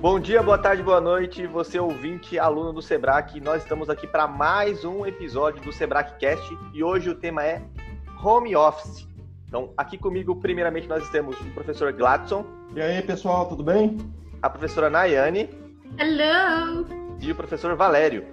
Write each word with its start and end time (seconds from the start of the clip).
Bom 0.00 0.18
dia, 0.18 0.42
boa 0.42 0.56
tarde, 0.56 0.82
boa 0.82 0.98
noite, 0.98 1.46
você 1.46 1.78
ouvinte, 1.78 2.38
aluno 2.38 2.72
do 2.72 2.80
Sebrae. 2.80 3.38
Nós 3.38 3.62
estamos 3.62 3.90
aqui 3.90 4.06
para 4.06 4.26
mais 4.26 4.82
um 4.82 5.04
episódio 5.04 5.62
do 5.62 5.70
Sebrae 5.74 6.06
Cast 6.18 6.58
e 6.72 6.82
hoje 6.82 7.10
o 7.10 7.14
tema 7.14 7.44
é 7.44 7.60
Home 8.24 8.56
Office. 8.56 9.06
Então, 9.46 9.74
aqui 9.76 9.98
comigo, 9.98 10.34
primeiramente, 10.36 10.88
nós 10.88 11.06
temos 11.10 11.38
o 11.38 11.44
professor 11.50 11.92
Gladson. 11.92 12.46
E 12.74 12.80
aí, 12.80 13.02
pessoal, 13.02 13.46
tudo 13.46 13.62
bem? 13.62 13.98
A 14.40 14.48
professora 14.48 14.88
Nayane. 14.88 15.50
Hello! 15.98 16.86
E 17.20 17.30
o 17.30 17.34
professor 17.34 17.76
Valério. 17.76 18.24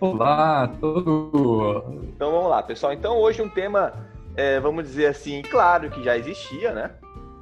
Olá, 0.00 0.66
tudo! 0.80 1.84
Então, 2.12 2.32
vamos 2.32 2.50
lá, 2.50 2.60
pessoal. 2.60 2.92
Então, 2.92 3.18
hoje 3.18 3.40
um 3.40 3.48
tema, 3.48 3.92
é, 4.34 4.58
vamos 4.58 4.82
dizer 4.82 5.06
assim, 5.06 5.42
claro 5.42 5.90
que 5.90 6.02
já 6.02 6.18
existia, 6.18 6.72
né? 6.72 6.90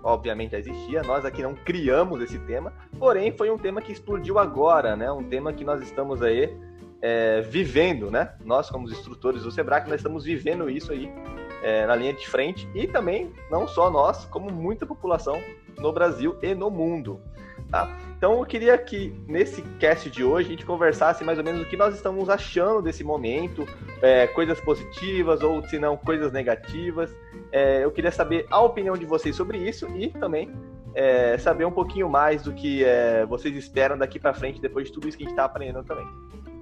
Obviamente 0.06 0.52
já 0.52 0.58
existia, 0.58 1.02
nós 1.02 1.24
aqui 1.24 1.42
não 1.42 1.54
criamos 1.54 2.22
esse 2.22 2.38
tema, 2.38 2.72
porém 2.96 3.32
foi 3.36 3.50
um 3.50 3.58
tema 3.58 3.82
que 3.82 3.90
explodiu 3.90 4.38
agora, 4.38 4.94
né? 4.94 5.10
Um 5.10 5.24
tema 5.24 5.52
que 5.52 5.64
nós 5.64 5.82
estamos 5.82 6.22
aí 6.22 6.56
é, 7.02 7.40
vivendo, 7.40 8.08
né? 8.08 8.32
Nós, 8.44 8.70
como 8.70 8.88
instrutores 8.88 9.42
do 9.42 9.50
Sebrae, 9.50 9.82
nós 9.88 9.96
estamos 9.96 10.24
vivendo 10.24 10.70
isso 10.70 10.92
aí 10.92 11.12
é, 11.60 11.84
na 11.86 11.96
linha 11.96 12.12
de 12.12 12.26
frente 12.28 12.68
e 12.72 12.86
também, 12.86 13.32
não 13.50 13.66
só 13.66 13.90
nós, 13.90 14.24
como 14.26 14.48
muita 14.48 14.86
população 14.86 15.42
no 15.76 15.92
Brasil 15.92 16.36
e 16.40 16.54
no 16.54 16.70
mundo. 16.70 17.20
Tá? 17.70 17.96
Então 18.16 18.38
eu 18.38 18.46
queria 18.46 18.78
que 18.78 19.12
nesse 19.26 19.60
cast 19.78 20.08
de 20.08 20.24
hoje 20.24 20.48
a 20.48 20.50
gente 20.52 20.64
conversasse 20.64 21.22
mais 21.22 21.38
ou 21.38 21.44
menos 21.44 21.62
o 21.62 21.64
que 21.66 21.76
nós 21.76 21.94
estamos 21.94 22.30
achando 22.30 22.80
desse 22.80 23.04
momento, 23.04 23.66
é, 24.00 24.26
coisas 24.28 24.58
positivas 24.60 25.42
ou 25.42 25.62
se 25.68 25.78
não 25.78 25.96
coisas 25.96 26.32
negativas. 26.32 27.14
É, 27.52 27.84
eu 27.84 27.90
queria 27.90 28.10
saber 28.10 28.46
a 28.50 28.60
opinião 28.60 28.96
de 28.96 29.04
vocês 29.04 29.36
sobre 29.36 29.58
isso 29.58 29.86
e 29.96 30.08
também 30.08 30.50
é, 30.94 31.36
saber 31.36 31.66
um 31.66 31.70
pouquinho 31.70 32.08
mais 32.08 32.42
do 32.42 32.52
que 32.52 32.82
é, 32.82 33.26
vocês 33.26 33.54
esperam 33.54 33.98
daqui 33.98 34.18
para 34.18 34.32
frente 34.32 34.60
depois 34.60 34.86
de 34.86 34.92
tudo 34.92 35.06
isso 35.06 35.18
que 35.18 35.24
a 35.24 35.26
gente 35.26 35.34
está 35.34 35.44
aprendendo 35.44 35.84
também. 35.84 36.06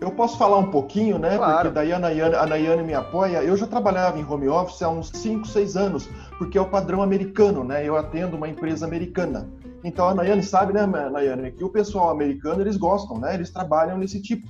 Eu 0.01 0.11
posso 0.11 0.37
falar 0.37 0.59
um 0.59 0.71
pouquinho, 0.71 1.19
né? 1.19 1.37
Claro. 1.37 1.55
Porque 1.55 1.71
daí 1.71 1.93
a 1.93 1.99
Nayane, 2.01 2.35
a 2.35 2.45
Nayane 2.45 2.83
me 2.83 2.95
apoia. 2.95 3.45
Eu 3.45 3.57
já 3.57 3.67
trabalhava 3.67 4.19
em 4.19 4.25
home 4.25 4.49
office 4.49 4.83
há 4.83 4.89
uns 4.89 5.09
5, 5.11 5.47
6 5.47 5.77
anos, 5.77 6.11
porque 6.37 6.59
é 6.59 6.61
o 6.61 6.67
padrão 6.67 7.01
americano, 7.01 7.63
né? 7.63 7.87
Eu 7.87 7.97
atendo 7.97 8.37
uma 8.37 8.49
empresa 8.49 8.85
americana. 8.85 9.49
Então 9.85 10.09
a 10.09 10.15
Nayane 10.15 10.43
sabe, 10.43 10.73
né, 10.73 10.87
Nayane, 10.87 11.53
que 11.53 11.63
o 11.63 11.69
pessoal 11.69 12.11
americano 12.11 12.63
eles 12.63 12.79
gostam, 12.79 13.19
né? 13.19 13.35
Eles 13.35 13.51
trabalham 13.51 13.99
nesse 13.99 14.21
tipo. 14.21 14.49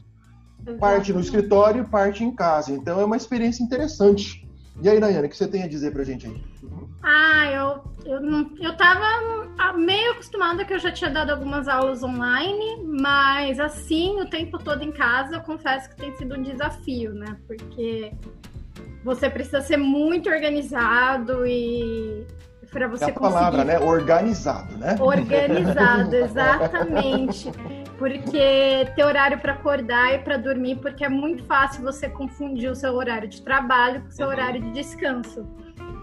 Parte 0.79 1.13
no 1.13 1.21
escritório, 1.21 1.85
parte 1.89 2.25
em 2.25 2.35
casa. 2.35 2.73
Então 2.73 3.01
é 3.01 3.05
uma 3.05 3.17
experiência 3.17 3.63
interessante. 3.63 4.49
E 4.81 4.89
aí, 4.89 4.99
Nayane, 4.99 5.27
o 5.27 5.31
que 5.31 5.37
você 5.37 5.47
tem 5.47 5.63
a 5.63 5.69
dizer 5.69 5.93
pra 5.93 6.05
gente 6.05 6.27
aí? 6.27 6.43
Ah, 7.03 7.47
eu, 7.51 7.85
eu, 8.07 8.21
não, 8.21 8.51
eu 8.61 8.77
tava 8.77 9.75
meio 9.77 10.13
acostumada 10.13 10.65
que 10.65 10.73
eu 10.73 10.79
já 10.79 10.91
tinha 10.91 11.11
dado 11.11 11.31
algumas 11.31 11.69
aulas 11.69 12.03
online, 12.03 12.83
mas 12.85 13.61
assim, 13.61 14.21
o 14.21 14.29
tempo 14.29 14.59
todo 14.59 14.83
em 14.83 14.91
casa, 14.91 15.37
eu 15.37 15.41
confesso 15.43 15.91
que 15.91 15.97
tem 15.97 16.17
sido 16.17 16.37
um 16.37 16.43
desafio, 16.43 17.13
né? 17.13 17.37
Porque 17.47 18.13
você 19.05 19.29
precisa 19.29 19.61
ser 19.61 19.77
muito 19.77 20.29
organizado 20.31 21.47
e 21.47 22.27
para 22.75 22.89
você 22.89 23.05
é 23.05 23.09
a 23.09 23.13
conseguir... 23.13 23.35
palavra, 23.35 23.65
né? 23.65 23.79
Organizado, 23.79 24.77
né? 24.77 24.97
Organizado, 24.99 26.13
exatamente. 26.17 27.53
Porque 27.97 28.91
ter 28.97 29.05
horário 29.05 29.39
para 29.39 29.53
acordar 29.53 30.13
e 30.13 30.19
para 30.19 30.37
dormir, 30.37 30.77
porque 30.81 31.05
é 31.05 31.09
muito 31.09 31.45
fácil 31.45 31.85
você 31.85 32.09
confundir 32.09 32.69
o 32.69 32.75
seu 32.75 32.93
horário 32.95 33.29
de 33.29 33.41
trabalho 33.41 34.03
com 34.03 34.09
o 34.09 34.13
seu 34.13 34.27
uhum. 34.27 34.33
horário 34.33 34.61
de 34.61 34.73
descanso. 34.73 35.47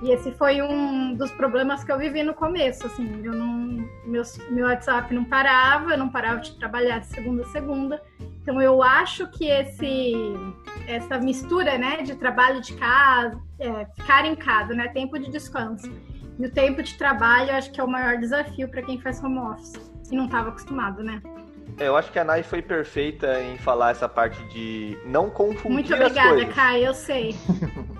E 0.01 0.11
esse 0.11 0.31
foi 0.31 0.61
um 0.61 1.13
dos 1.13 1.29
problemas 1.31 1.83
que 1.83 1.91
eu 1.91 1.97
vivi 1.97 2.23
no 2.23 2.33
começo, 2.33 2.87
assim, 2.87 3.21
eu 3.23 3.33
não, 3.33 3.85
meu, 4.05 4.23
meu 4.49 4.65
WhatsApp 4.65 5.13
não 5.13 5.25
parava, 5.25 5.91
eu 5.91 5.97
não 5.97 6.09
parava 6.09 6.39
de 6.39 6.57
trabalhar 6.57 6.99
de 6.99 7.07
segunda 7.07 7.43
a 7.43 7.47
segunda. 7.47 8.01
Então 8.41 8.59
eu 8.59 8.81
acho 8.81 9.27
que 9.27 9.45
esse 9.45 10.13
essa 10.87 11.19
mistura, 11.19 11.77
né, 11.77 12.01
de 12.01 12.15
trabalho 12.15 12.61
de 12.61 12.73
casa, 12.73 13.39
é, 13.59 13.85
ficar 13.95 14.25
em 14.25 14.35
casa, 14.35 14.73
né, 14.73 14.87
tempo 14.87 15.19
de 15.19 15.29
descanso 15.29 15.91
e 16.41 16.47
o 16.47 16.51
tempo 16.51 16.81
de 16.81 16.97
trabalho, 16.97 17.51
acho 17.51 17.71
que 17.71 17.79
é 17.79 17.83
o 17.83 17.87
maior 17.87 18.17
desafio 18.17 18.67
para 18.67 18.81
quem 18.81 18.99
faz 18.99 19.23
home 19.23 19.37
office 19.37 19.73
e 20.11 20.15
não 20.15 20.25
estava 20.25 20.49
acostumado, 20.49 21.03
né? 21.03 21.21
É, 21.77 21.87
eu 21.87 21.95
acho 21.95 22.11
que 22.11 22.19
a 22.19 22.23
Nai 22.23 22.43
foi 22.43 22.61
perfeita 22.61 23.39
em 23.41 23.57
falar 23.57 23.91
essa 23.91 24.09
parte 24.09 24.43
de 24.49 24.97
não 25.05 25.29
confundir 25.29 25.71
Muito 25.71 25.93
obrigada. 25.93 26.45
Kai, 26.47 26.85
eu 26.85 26.93
sei. 26.93 27.35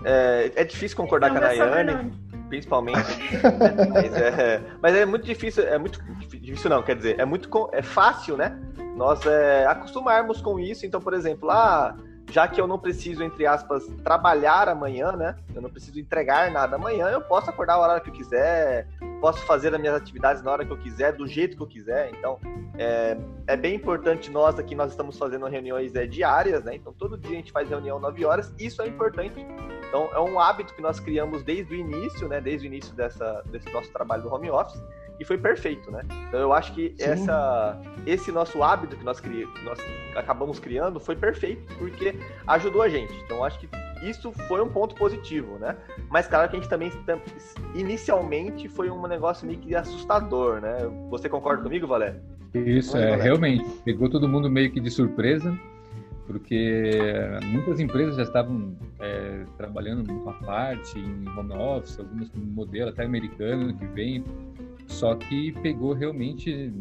É, 0.03 0.51
é 0.55 0.63
difícil 0.63 0.97
concordar 0.97 1.29
com 1.29 1.37
a 1.37 1.41
Nayane, 1.41 2.11
principalmente. 2.49 2.97
mas, 3.93 4.15
é, 4.15 4.59
mas 4.81 4.95
é 4.95 5.05
muito 5.05 5.23
difícil, 5.23 5.63
é 5.63 5.77
muito 5.77 6.03
difícil 6.27 6.71
não, 6.71 6.81
quer 6.81 6.95
dizer, 6.95 7.19
é 7.19 7.23
muito 7.23 7.69
é 7.71 7.83
fácil, 7.83 8.35
né? 8.35 8.59
Nós 8.97 9.23
é, 9.27 9.63
acostumarmos 9.67 10.41
com 10.41 10.59
isso. 10.59 10.87
Então, 10.87 10.99
por 10.99 11.13
exemplo, 11.13 11.51
ah, 11.51 11.95
já 12.31 12.47
que 12.47 12.59
eu 12.59 12.65
não 12.65 12.79
preciso, 12.79 13.21
entre 13.23 13.45
aspas, 13.45 13.85
trabalhar 14.03 14.69
amanhã, 14.69 15.11
né? 15.11 15.35
Eu 15.53 15.61
não 15.61 15.69
preciso 15.69 15.99
entregar 15.99 16.49
nada 16.49 16.77
amanhã, 16.77 17.09
eu 17.09 17.21
posso 17.21 17.49
acordar 17.49 17.73
a 17.73 17.79
hora 17.79 17.99
que 17.99 18.09
eu 18.09 18.13
quiser, 18.13 18.87
posso 19.19 19.39
fazer 19.45 19.73
as 19.75 19.79
minhas 19.79 19.95
atividades 19.95 20.41
na 20.41 20.51
hora 20.51 20.65
que 20.65 20.71
eu 20.71 20.77
quiser, 20.77 21.11
do 21.13 21.27
jeito 21.27 21.57
que 21.57 21.61
eu 21.61 21.67
quiser. 21.67 22.09
Então, 22.17 22.39
é, 22.77 23.17
é 23.47 23.57
bem 23.57 23.75
importante 23.75 24.31
nós 24.31 24.57
aqui, 24.57 24.73
nós 24.73 24.91
estamos 24.91 25.17
fazendo 25.17 25.45
reuniões 25.45 25.93
é, 25.93 26.07
diárias, 26.07 26.63
né? 26.63 26.73
Então, 26.75 26.93
todo 26.93 27.17
dia 27.17 27.31
a 27.31 27.35
gente 27.35 27.51
faz 27.51 27.69
reunião 27.69 27.99
9 27.99 28.25
horas, 28.25 28.53
isso 28.57 28.81
é 28.81 28.87
importante. 28.87 29.45
Então, 29.89 30.09
é 30.13 30.19
um 30.21 30.39
hábito 30.39 30.73
que 30.73 30.81
nós 30.81 31.01
criamos 31.01 31.43
desde 31.43 31.73
o 31.73 31.77
início, 31.77 32.29
né? 32.29 32.39
Desde 32.39 32.65
o 32.65 32.67
início 32.67 32.93
dessa, 32.95 33.43
desse 33.47 33.69
nosso 33.73 33.91
trabalho 33.91 34.23
do 34.23 34.33
home 34.33 34.49
office 34.49 34.81
e 35.21 35.23
foi 35.23 35.37
perfeito, 35.37 35.91
né? 35.91 36.01
Então 36.27 36.39
eu 36.39 36.51
acho 36.51 36.73
que 36.73 36.95
essa, 36.99 37.79
esse 38.07 38.31
nosso 38.31 38.63
hábito 38.63 38.97
que 38.97 39.03
nós, 39.05 39.19
cri, 39.19 39.47
nós 39.63 39.79
acabamos 40.15 40.57
criando 40.57 40.99
foi 40.99 41.15
perfeito, 41.15 41.61
porque 41.77 42.15
ajudou 42.47 42.81
a 42.81 42.89
gente. 42.89 43.13
Então 43.23 43.37
eu 43.37 43.43
acho 43.43 43.59
que 43.59 43.69
isso 44.01 44.31
foi 44.47 44.59
um 44.61 44.69
ponto 44.69 44.95
positivo, 44.95 45.59
né? 45.59 45.77
Mas 46.09 46.27
claro 46.27 46.49
que 46.49 46.55
a 46.55 46.59
gente 46.59 46.67
também 46.67 46.91
inicialmente 47.75 48.67
foi 48.67 48.89
um 48.89 49.05
negócio 49.05 49.45
meio 49.45 49.59
que 49.59 49.75
assustador, 49.75 50.59
né? 50.59 50.75
Você 51.11 51.29
concorda 51.29 51.61
comigo, 51.61 51.85
Valério? 51.85 52.19
Isso, 52.55 52.97
é, 52.97 53.01
Valério. 53.01 53.23
realmente. 53.23 53.69
Pegou 53.85 54.09
todo 54.09 54.27
mundo 54.27 54.49
meio 54.49 54.71
que 54.71 54.79
de 54.79 54.89
surpresa, 54.89 55.55
porque 56.25 56.99
muitas 57.43 57.79
empresas 57.79 58.15
já 58.15 58.23
estavam 58.23 58.75
é, 58.99 59.43
trabalhando 59.55 60.11
com 60.11 60.29
a 60.31 60.33
parte, 60.33 60.97
em 60.97 61.29
home 61.37 61.53
office, 61.53 61.99
algumas 61.99 62.27
com 62.29 62.39
modelo 62.39 62.89
até 62.89 63.03
americano 63.05 63.71
que 63.77 63.85
vem 63.85 64.23
só 64.91 65.15
que 65.15 65.51
pegou 65.61 65.93
realmente, 65.93 66.71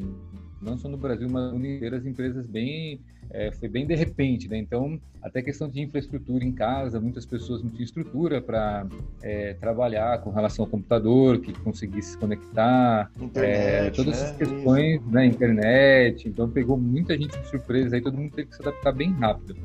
não 0.61 0.77
só 0.77 0.89
no 0.89 0.97
Brasil, 0.97 1.29
mas 1.31 1.53
no 1.53 1.65
inteiro, 1.65 1.97
as 1.97 2.05
empresas 2.05 2.47
bem. 2.47 3.01
É, 3.33 3.53
foi 3.53 3.69
bem 3.69 3.87
de 3.87 3.95
repente, 3.95 4.49
né? 4.49 4.59
Então, 4.59 5.01
até 5.23 5.41
questão 5.41 5.69
de 5.69 5.81
infraestrutura 5.81 6.45
em 6.45 6.51
casa, 6.51 7.01
muitas 7.01 7.25
pessoas 7.25 7.63
não 7.63 7.71
tinham 7.71 7.85
estrutura 7.85 8.43
para 8.43 8.85
é, 9.23 9.55
trabalhar 9.55 10.21
com 10.21 10.31
relação 10.31 10.65
ao 10.65 10.71
computador, 10.71 11.41
que 11.41 11.53
conseguisse 11.61 12.13
se 12.13 12.19
conectar, 12.19 13.09
internet, 13.21 13.87
é, 13.87 13.91
todas 13.91 14.19
né? 14.19 14.25
essas 14.25 14.37
questões, 14.37 15.07
né? 15.07 15.27
Internet. 15.27 16.29
Então, 16.29 16.51
pegou 16.51 16.77
muita 16.77 17.17
gente 17.17 17.39
de 17.39 17.47
surpresa, 17.47 17.95
aí 17.95 18.03
todo 18.03 18.17
mundo 18.19 18.33
teve 18.33 18.49
que 18.49 18.57
se 18.57 18.63
adaptar 18.63 18.93
bem 18.93 19.13
rápido. 19.13 19.57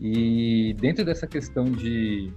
E 0.00 0.74
dentro 0.80 1.04
dessa 1.04 1.28
questão 1.28 1.64
de 1.64 2.32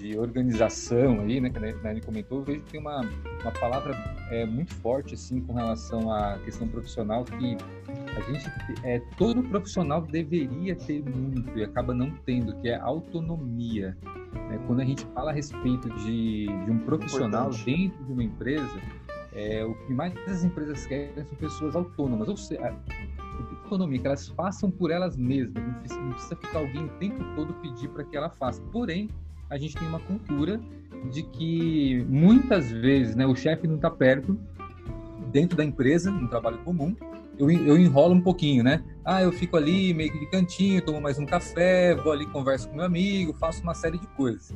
de 0.00 0.18
organização 0.18 1.20
aí, 1.20 1.40
né, 1.40 1.50
que 1.50 1.58
a 1.58 1.74
Nani 1.82 2.00
comentou, 2.00 2.38
eu 2.38 2.44
vejo 2.44 2.60
que 2.62 2.72
tem 2.72 2.80
uma, 2.80 3.00
uma 3.42 3.52
palavra 3.52 3.94
é, 4.30 4.46
muito 4.46 4.74
forte, 4.76 5.14
assim, 5.14 5.40
com 5.40 5.52
relação 5.52 6.10
à 6.10 6.38
questão 6.38 6.66
profissional, 6.66 7.24
que 7.24 7.56
a 8.16 8.20
gente, 8.32 8.50
é, 8.82 9.00
todo 9.16 9.42
profissional 9.42 10.00
deveria 10.00 10.74
ter 10.74 11.02
muito 11.02 11.58
e 11.58 11.62
acaba 11.62 11.92
não 11.92 12.10
tendo, 12.24 12.56
que 12.56 12.68
é 12.68 12.76
autonomia. 12.76 13.96
Né? 14.48 14.58
Quando 14.66 14.80
a 14.80 14.84
gente 14.84 15.04
fala 15.14 15.30
a 15.30 15.34
respeito 15.34 15.88
de, 15.90 16.46
de 16.46 16.70
um 16.70 16.78
profissional 16.78 17.48
Importante. 17.48 17.64
dentro 17.64 18.04
de 18.04 18.12
uma 18.12 18.24
empresa, 18.24 18.80
é, 19.32 19.64
o 19.64 19.74
que 19.74 19.92
mais 19.92 20.14
as 20.28 20.42
empresas 20.42 20.86
querem 20.86 21.24
são 21.24 21.36
pessoas 21.36 21.76
autônomas, 21.76 22.28
ou 22.28 22.36
seja, 22.36 22.74
que 23.68 24.06
elas 24.06 24.28
façam 24.28 24.70
por 24.70 24.90
elas 24.90 25.16
mesmas, 25.16 25.62
não 25.62 25.74
precisa, 25.74 26.00
não 26.00 26.12
precisa 26.12 26.36
ficar 26.36 26.58
alguém 26.58 26.84
o 26.84 26.88
tempo 26.98 27.24
todo 27.36 27.54
pedir 27.54 27.88
para 27.88 28.02
que 28.02 28.16
ela 28.16 28.28
faça. 28.28 28.60
Porém, 28.72 29.08
a 29.50 29.58
gente 29.58 29.76
tem 29.76 29.86
uma 29.86 30.00
cultura 30.00 30.60
de 31.12 31.22
que 31.22 32.04
muitas 32.08 32.70
vezes 32.70 33.16
né, 33.16 33.26
o 33.26 33.34
chefe 33.34 33.66
não 33.66 33.76
está 33.76 33.90
perto, 33.90 34.38
dentro 35.30 35.56
da 35.56 35.64
empresa, 35.64 36.10
no 36.10 36.28
trabalho 36.28 36.58
comum, 36.58 36.94
eu, 37.38 37.50
eu 37.50 37.76
enrolo 37.76 38.14
um 38.14 38.20
pouquinho, 38.20 38.62
né? 38.62 38.84
Ah, 39.04 39.22
eu 39.22 39.32
fico 39.32 39.56
ali 39.56 39.94
meio 39.94 40.12
que 40.12 40.18
de 40.18 40.26
cantinho, 40.26 40.82
tomo 40.84 41.00
mais 41.00 41.18
um 41.18 41.24
café, 41.24 41.94
vou 41.94 42.12
ali, 42.12 42.26
converso 42.26 42.68
com 42.68 42.76
meu 42.76 42.84
amigo, 42.84 43.32
faço 43.32 43.62
uma 43.62 43.74
série 43.74 43.98
de 43.98 44.06
coisas. 44.08 44.54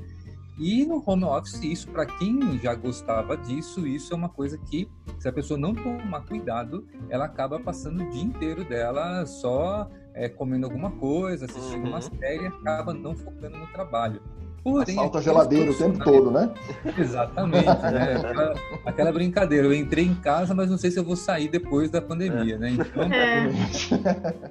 E 0.58 0.84
no 0.84 1.02
home 1.04 1.24
office, 1.24 1.62
isso 1.64 1.88
para 1.88 2.06
quem 2.06 2.58
já 2.58 2.74
gostava 2.74 3.36
disso, 3.36 3.86
isso 3.86 4.12
é 4.12 4.16
uma 4.16 4.28
coisa 4.28 4.56
que, 4.58 4.88
se 5.18 5.26
a 5.26 5.32
pessoa 5.32 5.58
não 5.58 5.74
tomar 5.74 6.20
cuidado, 6.26 6.86
ela 7.08 7.24
acaba 7.24 7.58
passando 7.58 8.04
o 8.04 8.10
dia 8.10 8.22
inteiro 8.22 8.64
dela 8.64 9.26
só 9.26 9.90
é, 10.12 10.28
comendo 10.28 10.66
alguma 10.66 10.92
coisa, 10.92 11.46
assistindo 11.46 11.84
uhum. 11.84 11.88
uma 11.88 12.00
série, 12.00 12.46
acaba 12.46 12.94
não 12.94 13.16
focando 13.16 13.58
no 13.58 13.66
trabalho. 13.68 14.22
Porém, 14.64 14.94
Assalta 14.94 15.18
a 15.18 15.20
geladeira 15.20 15.70
o 15.70 15.76
tempo 15.76 16.02
todo, 16.02 16.30
né? 16.30 16.50
Exatamente, 16.98 17.66
né? 17.66 18.14
Aquela, 18.16 18.54
aquela, 18.86 19.12
brincadeira. 19.12 19.66
Eu 19.66 19.74
entrei 19.74 20.06
em 20.06 20.14
casa, 20.14 20.54
mas 20.54 20.70
não 20.70 20.78
sei 20.78 20.90
se 20.90 20.98
eu 20.98 21.04
vou 21.04 21.16
sair 21.16 21.48
depois 21.48 21.90
da 21.90 22.00
pandemia, 22.00 22.54
é. 22.54 22.58
né? 22.58 22.70
Então, 22.70 23.02
é. 23.02 23.50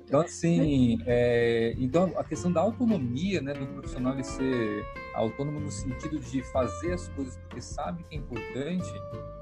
então 0.06 0.22
assim, 0.22 1.00
é, 1.08 1.74
então 1.80 2.14
a 2.16 2.24
questão 2.24 2.52
da 2.52 2.62
autonomia, 2.62 3.42
né, 3.42 3.54
do 3.54 3.66
profissional 3.66 4.14
ele 4.14 4.24
ser 4.24 4.86
autônomo 5.16 5.60
no 5.60 5.72
sentido 5.72 6.20
de 6.20 6.44
fazer 6.52 6.94
as 6.94 7.08
coisas 7.10 7.36
porque 7.38 7.60
sabe 7.60 8.04
que 8.04 8.16
é 8.16 8.20
importante, 8.20 8.94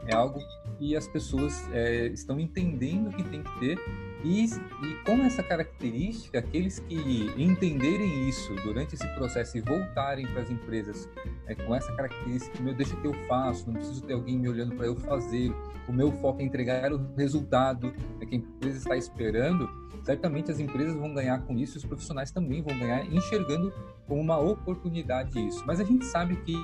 é 0.08 0.16
algo 0.16 0.40
que 0.82 0.96
as 0.96 1.08
pessoas 1.08 1.70
é, 1.72 2.08
estão 2.08 2.40
entendendo 2.40 3.16
que 3.16 3.24
tem 3.24 3.44
que 3.44 3.60
ter. 3.60 3.80
E, 4.24 4.46
e 4.46 5.04
com 5.06 5.14
essa 5.24 5.44
característica, 5.44 6.40
aqueles 6.40 6.80
que 6.80 7.32
entenderem 7.38 8.28
isso 8.28 8.56
durante 8.64 8.96
esse 8.96 9.08
processo 9.16 9.60
e 9.60 9.62
voltarem 9.62 10.26
para 10.26 10.42
as 10.42 10.50
empresas 10.50 11.08
é, 11.46 11.54
com 11.54 11.76
essa 11.76 11.96
característica, 11.96 12.60
meu, 12.64 12.74
deixa 12.74 12.96
que 12.96 13.06
eu 13.06 13.14
faço, 13.28 13.68
não 13.68 13.76
preciso 13.76 14.02
ter 14.04 14.14
alguém 14.14 14.40
me 14.40 14.50
olhando 14.50 14.76
para 14.76 14.88
eu 14.88 14.96
fazer, 14.96 15.54
o 15.88 15.94
meu 15.94 16.12
foco 16.14 16.42
é 16.42 16.46
entregar 16.46 16.92
o 16.92 17.14
resultado 17.16 17.94
é, 18.20 18.26
que 18.26 18.36
a 18.36 18.38
empresa 18.40 18.78
está 18.80 18.98
esperando, 18.98 19.70
certamente 20.04 20.52
as 20.52 20.60
empresas 20.60 20.96
vão 20.96 21.14
ganhar 21.14 21.42
com 21.42 21.58
isso, 21.58 21.78
os 21.78 21.86
profissionais 21.86 22.32
também 22.32 22.62
vão 22.62 22.78
ganhar, 22.78 23.06
enxergando 23.12 23.74
como 24.08 24.22
uma 24.22 24.38
oportunidade 24.40 25.40
isso. 25.48 25.64
Mas 25.66 25.80
a 25.80 25.84
gente 25.84 26.06
sabe 26.06 26.36
que, 26.38 26.56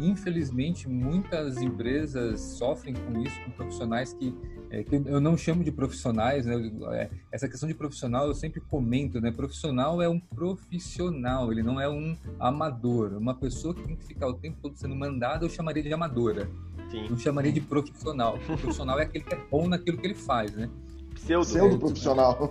infelizmente, 0.00 0.88
muitas 0.88 1.60
empresas 1.60 2.40
sofrem 2.40 2.94
com 2.94 3.20
isso, 3.20 3.40
com 3.44 3.50
profissionais 3.52 4.12
que 4.12 4.34
é, 4.70 4.82
que 4.82 4.94
eu 4.94 5.20
não 5.20 5.36
chamo 5.36 5.64
de 5.64 5.72
profissionais, 5.72 6.44
né? 6.44 6.70
É, 6.92 7.08
essa 7.32 7.48
questão 7.48 7.66
de 7.66 7.74
profissional 7.74 8.26
eu 8.26 8.34
sempre 8.34 8.60
comento, 8.60 9.20
né? 9.20 9.30
Profissional 9.30 10.02
é 10.02 10.08
um 10.08 10.20
profissional, 10.20 11.50
ele 11.50 11.62
não 11.62 11.80
é 11.80 11.88
um 11.88 12.16
amador. 12.38 13.14
Uma 13.14 13.34
pessoa 13.34 13.74
que 13.74 13.82
tem 13.82 13.96
que 13.96 14.04
ficar 14.04 14.28
o 14.28 14.34
tempo 14.34 14.58
todo 14.60 14.76
sendo 14.76 14.94
mandada, 14.94 15.44
eu 15.44 15.50
chamaria 15.50 15.82
de 15.82 15.92
amadora. 15.92 16.50
Sim. 16.90 17.08
Não 17.08 17.16
chamaria 17.16 17.52
de 17.52 17.60
profissional. 17.60 18.36
O 18.36 18.40
profissional 18.58 18.98
é 18.98 19.04
aquele 19.04 19.24
que 19.24 19.34
é 19.34 19.38
bom 19.50 19.68
naquilo 19.68 19.96
que 19.96 20.06
ele 20.06 20.14
faz, 20.14 20.54
né? 20.54 20.68
Pseudo, 21.18 21.46
Pseudo 21.46 21.78
profissional. 21.78 22.50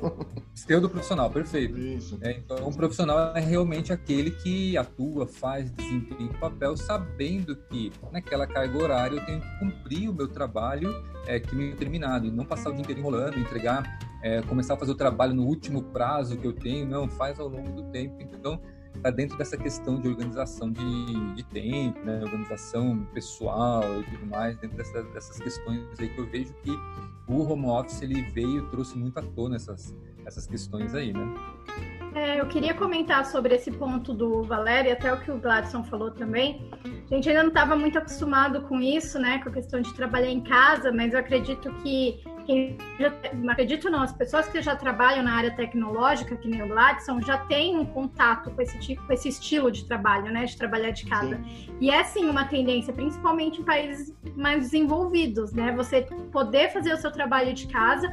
Pseudo 0.53 0.89
profissional, 0.89 1.29
perfeito. 1.29 1.77
Isso. 1.77 2.17
É, 2.21 2.31
então, 2.33 2.67
um 2.67 2.73
profissional 2.73 3.35
é 3.35 3.39
realmente 3.39 3.93
aquele 3.93 4.31
que 4.31 4.77
atua, 4.77 5.25
faz, 5.25 5.71
desempenha 5.71 6.29
o 6.29 6.39
papel, 6.39 6.75
sabendo 6.75 7.55
que 7.55 7.91
naquela 8.11 8.45
carga 8.45 8.77
horária 8.77 9.17
eu 9.17 9.25
tenho 9.25 9.41
que 9.41 9.59
cumprir 9.59 10.09
o 10.09 10.13
meu 10.13 10.27
trabalho 10.27 10.93
é, 11.27 11.39
que 11.39 11.55
me 11.55 11.67
é 11.67 11.71
determinado, 11.71 12.25
e 12.25 12.31
não 12.31 12.45
passar 12.45 12.69
o 12.69 12.73
dia 12.73 12.81
inteiro 12.81 13.01
enrolando, 13.01 13.37
entregar, 13.37 13.99
é, 14.23 14.41
começar 14.41 14.73
a 14.73 14.77
fazer 14.77 14.91
o 14.91 14.95
trabalho 14.95 15.33
no 15.33 15.43
último 15.43 15.83
prazo 15.83 16.37
que 16.37 16.45
eu 16.45 16.53
tenho, 16.53 16.87
não, 16.87 17.07
faz 17.07 17.39
ao 17.39 17.47
longo 17.47 17.71
do 17.71 17.83
tempo. 17.91 18.17
Então, 18.21 18.59
está 18.97 19.09
dentro 19.09 19.38
dessa 19.38 19.57
questão 19.57 19.99
de 19.99 20.07
organização 20.07 20.71
de, 20.71 21.33
de 21.35 21.44
tempo, 21.44 21.99
né? 22.03 22.21
organização 22.23 23.07
pessoal 23.13 23.83
e 24.01 24.03
tudo 24.03 24.25
mais, 24.27 24.57
dentro 24.57 24.77
dessa, 24.77 25.03
dessas 25.03 25.39
questões 25.39 25.81
aí 25.99 26.09
que 26.09 26.19
eu 26.19 26.27
vejo 26.27 26.53
que 26.63 26.71
o 27.27 27.41
home 27.41 27.65
office 27.67 28.01
ele 28.01 28.21
veio 28.31 28.69
trouxe 28.69 28.97
muito 28.97 29.17
à 29.17 29.21
tona 29.21 29.55
essas, 29.55 29.95
essas 30.25 30.47
questões 30.47 30.94
aí, 30.94 31.13
né? 31.13 31.33
É, 32.15 32.41
eu 32.41 32.47
queria 32.47 32.73
comentar 32.73 33.23
sobre 33.25 33.53
esse 33.53 33.69
ponto 33.69 34.11
do 34.11 34.41
Valério, 34.41 34.91
até 34.91 35.13
o 35.13 35.19
que 35.19 35.29
o 35.29 35.38
Gladson 35.38 35.83
falou 35.83 36.09
também. 36.09 36.67
A 37.11 37.13
gente 37.13 37.29
ainda 37.29 37.43
não 37.43 37.50
estava 37.50 37.75
muito 37.75 37.97
acostumado 37.97 38.61
com 38.61 38.81
isso, 38.81 39.19
né, 39.19 39.38
com 39.43 39.50
a 39.50 39.51
questão 39.51 39.81
de 39.81 39.93
trabalhar 39.93 40.31
em 40.31 40.41
casa, 40.41 40.91
mas 40.91 41.13
eu 41.13 41.19
acredito 41.19 41.71
que 41.83 42.23
quem 42.47 42.77
já, 42.97 43.13
acredito 43.51 43.89
não, 43.89 44.01
as 44.01 44.13
pessoas 44.13 44.47
que 44.47 44.61
já 44.61 44.75
trabalham 44.75 45.21
na 45.21 45.33
área 45.33 45.51
tecnológica, 45.51 46.35
que 46.38 46.47
nem 46.47 46.63
o 46.63 46.67
Gladson, 46.67 47.21
já 47.21 47.38
têm 47.38 47.77
um 47.77 47.85
contato 47.85 48.49
com 48.49 48.61
esse 48.61 48.79
tipo, 48.79 49.05
com 49.05 49.13
esse 49.13 49.27
estilo 49.27 49.69
de 49.69 49.85
trabalho, 49.85 50.31
né, 50.31 50.45
de 50.45 50.57
trabalhar 50.57 50.91
de 50.91 51.05
casa. 51.05 51.35
Sim. 51.35 51.77
E 51.81 51.91
é 51.91 52.03
sim 52.05 52.27
uma 52.29 52.45
tendência, 52.45 52.94
principalmente 52.94 53.59
em 53.61 53.63
países 53.63 54.15
mais 54.35 54.61
desenvolvidos, 54.61 55.51
né, 55.51 55.73
você 55.73 56.07
poder 56.31 56.71
fazer 56.71 56.94
o 56.94 56.97
seu 56.97 57.11
trabalho 57.11 57.53
de 57.53 57.67
casa 57.67 58.09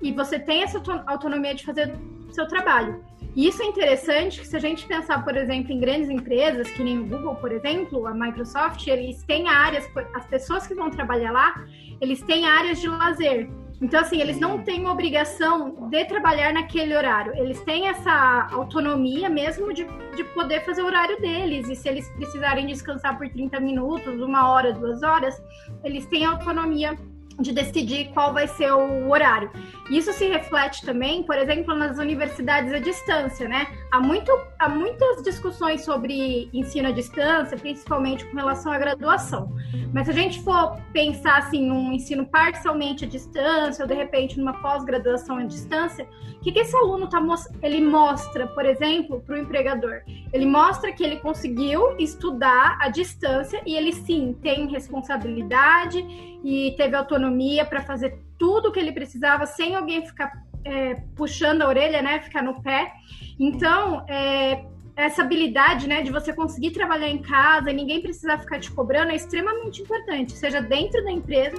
e 0.00 0.10
você 0.10 0.38
tem 0.38 0.62
essa 0.62 0.82
autonomia 1.06 1.54
de 1.54 1.64
fazer 1.64 1.94
o 2.28 2.32
seu 2.32 2.48
trabalho. 2.48 3.04
E 3.36 3.48
isso 3.48 3.62
é 3.62 3.66
interessante 3.66 4.40
que 4.40 4.46
se 4.48 4.56
a 4.56 4.58
gente 4.58 4.86
pensar, 4.86 5.22
por 5.22 5.36
exemplo, 5.36 5.70
em 5.70 5.78
grandes 5.78 6.08
empresas, 6.08 6.70
que 6.70 6.82
nem 6.82 6.98
o 6.98 7.06
Google, 7.06 7.34
por 7.34 7.52
exemplo, 7.52 8.06
a 8.06 8.14
Microsoft, 8.14 8.86
eles 8.86 9.22
têm 9.24 9.46
áreas, 9.46 9.86
as 10.14 10.24
pessoas 10.26 10.66
que 10.66 10.74
vão 10.74 10.88
trabalhar 10.88 11.32
lá, 11.32 11.62
eles 12.00 12.22
têm 12.22 12.46
áreas 12.46 12.80
de 12.80 12.88
lazer. 12.88 13.50
Então, 13.80 14.00
assim, 14.00 14.20
eles 14.20 14.40
não 14.40 14.62
têm 14.62 14.86
obrigação 14.86 15.88
de 15.90 16.04
trabalhar 16.06 16.52
naquele 16.52 16.96
horário. 16.96 17.34
Eles 17.36 17.60
têm 17.60 17.88
essa 17.88 18.48
autonomia 18.50 19.28
mesmo 19.28 19.72
de, 19.72 19.86
de 20.16 20.24
poder 20.24 20.64
fazer 20.64 20.82
o 20.82 20.86
horário 20.86 21.20
deles. 21.20 21.68
E 21.68 21.76
se 21.76 21.88
eles 21.88 22.08
precisarem 22.10 22.66
descansar 22.66 23.18
por 23.18 23.28
30 23.28 23.60
minutos, 23.60 24.20
uma 24.20 24.48
hora, 24.48 24.72
duas 24.72 25.02
horas, 25.02 25.40
eles 25.84 26.06
têm 26.06 26.24
autonomia 26.24 26.96
de 27.38 27.52
decidir 27.52 28.10
qual 28.12 28.32
vai 28.32 28.48
ser 28.48 28.72
o 28.72 29.10
horário. 29.10 29.50
Isso 29.90 30.12
se 30.12 30.26
reflete 30.26 30.84
também, 30.84 31.22
por 31.22 31.36
exemplo, 31.36 31.74
nas 31.74 31.98
universidades 31.98 32.72
à 32.72 32.78
distância, 32.78 33.48
né? 33.48 33.68
Há, 33.92 34.00
muito, 34.00 34.32
há 34.58 34.68
muitas 34.68 35.22
discussões 35.22 35.84
sobre 35.84 36.48
ensino 36.52 36.88
à 36.88 36.92
distância, 36.92 37.56
principalmente 37.56 38.24
com 38.26 38.36
relação 38.36 38.72
à 38.72 38.78
graduação. 38.78 39.54
Mas 39.92 40.06
se 40.06 40.10
a 40.10 40.14
gente 40.14 40.42
for 40.42 40.76
pensar 40.92 41.38
assim, 41.38 41.66
num 41.66 41.92
ensino 41.92 42.26
parcialmente 42.26 43.04
à 43.04 43.08
distância, 43.08 43.84
ou 43.84 43.88
de 43.88 43.94
repente 43.94 44.38
numa 44.38 44.54
pós-graduação 44.54 45.36
à 45.36 45.44
distância, 45.44 46.08
o 46.36 46.40
que, 46.40 46.52
que 46.52 46.60
esse 46.60 46.76
aluno 46.76 47.08
tá, 47.08 47.22
ele 47.62 47.80
mostra, 47.80 48.46
por 48.46 48.64
exemplo, 48.64 49.20
para 49.20 49.36
o 49.36 49.38
empregador? 49.38 50.02
Ele 50.32 50.46
mostra 50.46 50.92
que 50.92 51.02
ele 51.02 51.16
conseguiu 51.16 51.96
estudar 51.98 52.78
à 52.80 52.88
distância 52.88 53.60
e 53.66 53.74
ele 53.74 53.92
sim 53.92 54.36
tem 54.42 54.68
responsabilidade 54.68 55.98
e 56.44 56.74
teve 56.76 56.94
autonomia 56.94 57.25
para 57.64 57.82
fazer 57.82 58.18
tudo 58.38 58.68
o 58.68 58.72
que 58.72 58.78
ele 58.78 58.92
precisava 58.92 59.46
sem 59.46 59.74
alguém 59.74 60.04
ficar 60.04 60.32
é, 60.64 60.94
puxando 61.14 61.62
a 61.62 61.68
orelha, 61.68 62.02
né? 62.02 62.20
Ficar 62.20 62.42
no 62.42 62.60
pé. 62.62 62.92
Então, 63.38 64.04
é, 64.08 64.64
essa 64.96 65.22
habilidade, 65.22 65.86
né, 65.86 66.02
de 66.02 66.10
você 66.10 66.32
conseguir 66.32 66.70
trabalhar 66.70 67.08
em 67.08 67.18
casa 67.18 67.70
e 67.70 67.74
ninguém 67.74 68.00
precisar 68.00 68.38
ficar 68.38 68.58
te 68.58 68.70
cobrando 68.70 69.12
é 69.12 69.14
extremamente 69.14 69.82
importante, 69.82 70.32
seja 70.32 70.62
dentro 70.62 71.04
da 71.04 71.12
empresa, 71.12 71.56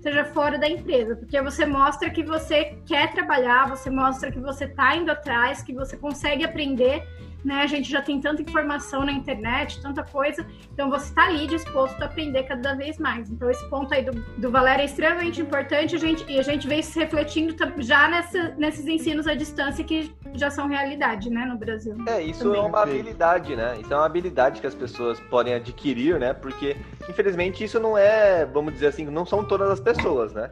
seja 0.00 0.24
fora 0.24 0.58
da 0.58 0.66
empresa, 0.66 1.14
porque 1.14 1.40
você 1.42 1.66
mostra 1.66 2.08
que 2.08 2.22
você 2.22 2.78
quer 2.86 3.12
trabalhar, 3.12 3.68
você 3.68 3.90
mostra 3.90 4.32
que 4.32 4.40
você 4.40 4.64
está 4.64 4.96
indo 4.96 5.10
atrás, 5.10 5.62
que 5.62 5.74
você 5.74 5.98
consegue 5.98 6.44
aprender 6.44 7.06
né? 7.44 7.62
A 7.62 7.66
gente 7.66 7.90
já 7.90 8.02
tem 8.02 8.20
tanta 8.20 8.42
informação 8.42 9.04
na 9.04 9.12
internet, 9.12 9.80
tanta 9.80 10.02
coisa, 10.02 10.46
então 10.72 10.90
você 10.90 11.06
está 11.06 11.26
ali 11.26 11.46
disposto 11.46 12.00
a 12.02 12.06
aprender 12.06 12.44
cada 12.44 12.74
vez 12.74 12.98
mais. 12.98 13.30
Então 13.30 13.50
esse 13.50 13.64
ponto 13.68 13.92
aí 13.92 14.04
do, 14.04 14.12
do 14.12 14.50
Valério 14.50 14.82
é 14.82 14.84
extremamente 14.84 15.40
importante 15.40 15.94
a 15.94 15.98
gente, 15.98 16.24
e 16.30 16.38
a 16.38 16.42
gente 16.42 16.66
vê 16.66 16.76
isso 16.76 16.98
refletindo 16.98 17.54
já 17.78 18.08
nessa, 18.08 18.54
nesses 18.56 18.86
ensinos 18.86 19.26
à 19.26 19.34
distância 19.34 19.84
que 19.84 20.14
já 20.34 20.50
são 20.50 20.68
realidade, 20.68 21.30
né, 21.30 21.44
no 21.44 21.56
Brasil. 21.56 21.96
É, 22.06 22.22
isso 22.22 22.44
também. 22.44 22.60
é 22.60 22.64
uma 22.64 22.82
habilidade, 22.82 23.56
né? 23.56 23.78
Isso 23.80 23.92
é 23.92 23.96
uma 23.96 24.06
habilidade 24.06 24.60
que 24.60 24.66
as 24.66 24.74
pessoas 24.74 25.20
podem 25.20 25.54
adquirir, 25.54 26.18
né? 26.18 26.32
Porque, 26.32 26.76
infelizmente, 27.08 27.64
isso 27.64 27.78
não 27.80 27.96
é, 27.96 28.44
vamos 28.46 28.72
dizer 28.72 28.88
assim, 28.88 29.04
não 29.04 29.24
são 29.24 29.44
todas 29.44 29.70
as 29.70 29.80
pessoas, 29.80 30.32
né? 30.32 30.50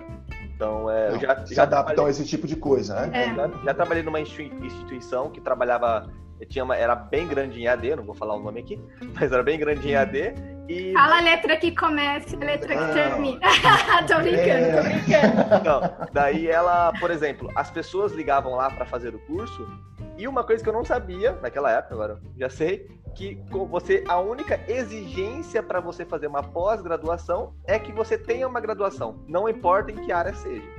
Então, 0.56 0.90
é, 0.90 1.08
não, 1.08 1.16
eu 1.16 1.20
já, 1.20 1.46
se 1.46 1.54
já 1.54 1.62
adaptam 1.64 1.94
trabalhei... 1.94 2.06
a 2.06 2.10
esse 2.10 2.24
tipo 2.24 2.46
de 2.46 2.56
coisa, 2.56 3.06
né? 3.06 3.24
É. 3.24 3.34
Já, 3.34 3.50
já, 3.62 3.74
trabalhei 3.74 4.02
numa 4.02 4.18
instituição 4.18 5.30
que 5.30 5.40
trabalhava 5.40 6.10
tinha 6.48 6.64
uma, 6.64 6.76
era 6.76 6.94
bem 6.94 7.26
grande 7.26 7.60
em 7.60 7.66
AD, 7.66 7.96
não 7.96 8.04
vou 8.04 8.14
falar 8.14 8.34
o 8.34 8.42
nome 8.42 8.60
aqui, 8.60 8.78
mas 9.14 9.32
era 9.32 9.42
bem 9.42 9.58
grande 9.58 9.88
em 9.88 9.94
AD. 9.94 10.34
E... 10.68 10.92
Fala 10.92 11.18
a 11.18 11.20
letra 11.20 11.56
que 11.56 11.74
começa, 11.76 12.36
a 12.36 12.40
letra 12.40 12.76
que 12.76 12.92
termina. 12.92 13.40
tô 14.08 14.18
brincando, 14.18 14.76
tô 14.76 14.82
brincando. 14.82 15.64
Não, 15.64 16.08
daí 16.12 16.48
ela, 16.48 16.92
por 16.98 17.10
exemplo, 17.10 17.50
as 17.54 17.70
pessoas 17.70 18.12
ligavam 18.12 18.56
lá 18.56 18.70
para 18.70 18.84
fazer 18.84 19.14
o 19.14 19.18
curso 19.20 19.66
e 20.18 20.26
uma 20.26 20.42
coisa 20.42 20.62
que 20.64 20.68
eu 20.68 20.72
não 20.72 20.84
sabia 20.84 21.32
naquela 21.42 21.70
época, 21.70 21.94
agora 21.94 22.18
já 22.36 22.48
sei, 22.48 22.88
que 23.16 23.38
você 23.50 24.04
a 24.06 24.20
única 24.20 24.60
exigência 24.68 25.62
para 25.62 25.80
você 25.80 26.04
fazer 26.04 26.26
uma 26.26 26.42
pós-graduação 26.42 27.54
é 27.64 27.78
que 27.78 27.90
você 27.90 28.18
tenha 28.18 28.46
uma 28.46 28.60
graduação, 28.60 29.24
não 29.26 29.48
importa 29.48 29.90
em 29.90 29.96
que 29.96 30.12
área 30.12 30.34
seja. 30.34 30.76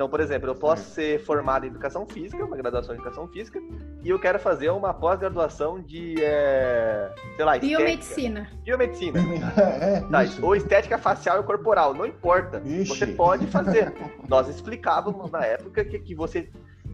Então, 0.00 0.08
por 0.08 0.20
exemplo, 0.20 0.48
eu 0.48 0.54
posso 0.54 0.94
ser 0.94 1.22
formado 1.24 1.66
em 1.66 1.68
educação 1.68 2.06
física, 2.06 2.42
uma 2.42 2.56
graduação 2.56 2.94
em 2.94 2.98
educação 2.98 3.28
física, 3.28 3.60
e 4.02 4.08
eu 4.08 4.18
quero 4.18 4.38
fazer 4.38 4.70
uma 4.70 4.94
pós-graduação 4.94 5.78
de, 5.78 6.14
é, 6.24 7.14
sei 7.36 7.44
lá, 7.44 7.58
biomedicina. 7.58 8.40
Estética. 8.40 8.62
Biomedicina. 8.64 9.20
É, 9.60 10.00
tá, 10.00 10.20
ou 10.42 10.56
estética 10.56 10.96
facial 10.96 11.40
e 11.40 11.42
corporal, 11.42 11.92
não 11.92 12.06
importa. 12.06 12.62
Ixi. 12.64 12.86
Você 12.86 13.06
pode 13.08 13.46
fazer. 13.48 13.92
Nós 14.26 14.48
explicávamos 14.48 15.30
na 15.30 15.44
época 15.44 15.84
que, 15.84 15.98
que 15.98 16.14
você 16.14 16.48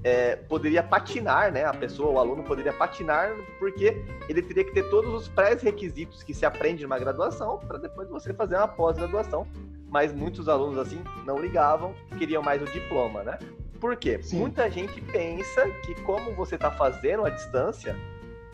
é, 0.06 0.36
poderia 0.36 0.84
patinar, 0.84 1.50
né? 1.50 1.64
A 1.64 1.74
pessoa, 1.74 2.12
o 2.12 2.18
aluno 2.20 2.44
poderia 2.44 2.72
patinar 2.72 3.34
porque 3.58 4.04
ele 4.28 4.40
teria 4.40 4.62
que 4.62 4.70
ter 4.70 4.88
todos 4.88 5.12
os 5.12 5.26
pré-requisitos 5.26 6.22
que 6.22 6.32
se 6.32 6.46
aprende 6.46 6.84
numa 6.84 6.98
graduação 6.98 7.58
para 7.58 7.76
depois 7.76 8.08
você 8.08 8.32
fazer 8.32 8.56
uma 8.56 8.68
pós-graduação 8.68 9.46
mas 9.88 10.12
muitos 10.12 10.48
alunos 10.48 10.78
assim 10.78 11.02
não 11.24 11.38
ligavam, 11.38 11.94
queriam 12.18 12.42
mais 12.42 12.60
o 12.60 12.66
diploma, 12.66 13.22
né? 13.22 13.38
Por 13.80 13.96
quê? 13.96 14.22
Sim. 14.22 14.38
Muita 14.38 14.70
gente 14.70 15.00
pensa 15.00 15.68
que 15.84 15.94
como 16.02 16.34
você 16.34 16.54
está 16.54 16.70
fazendo 16.70 17.24
à 17.24 17.30
distância, 17.30 17.96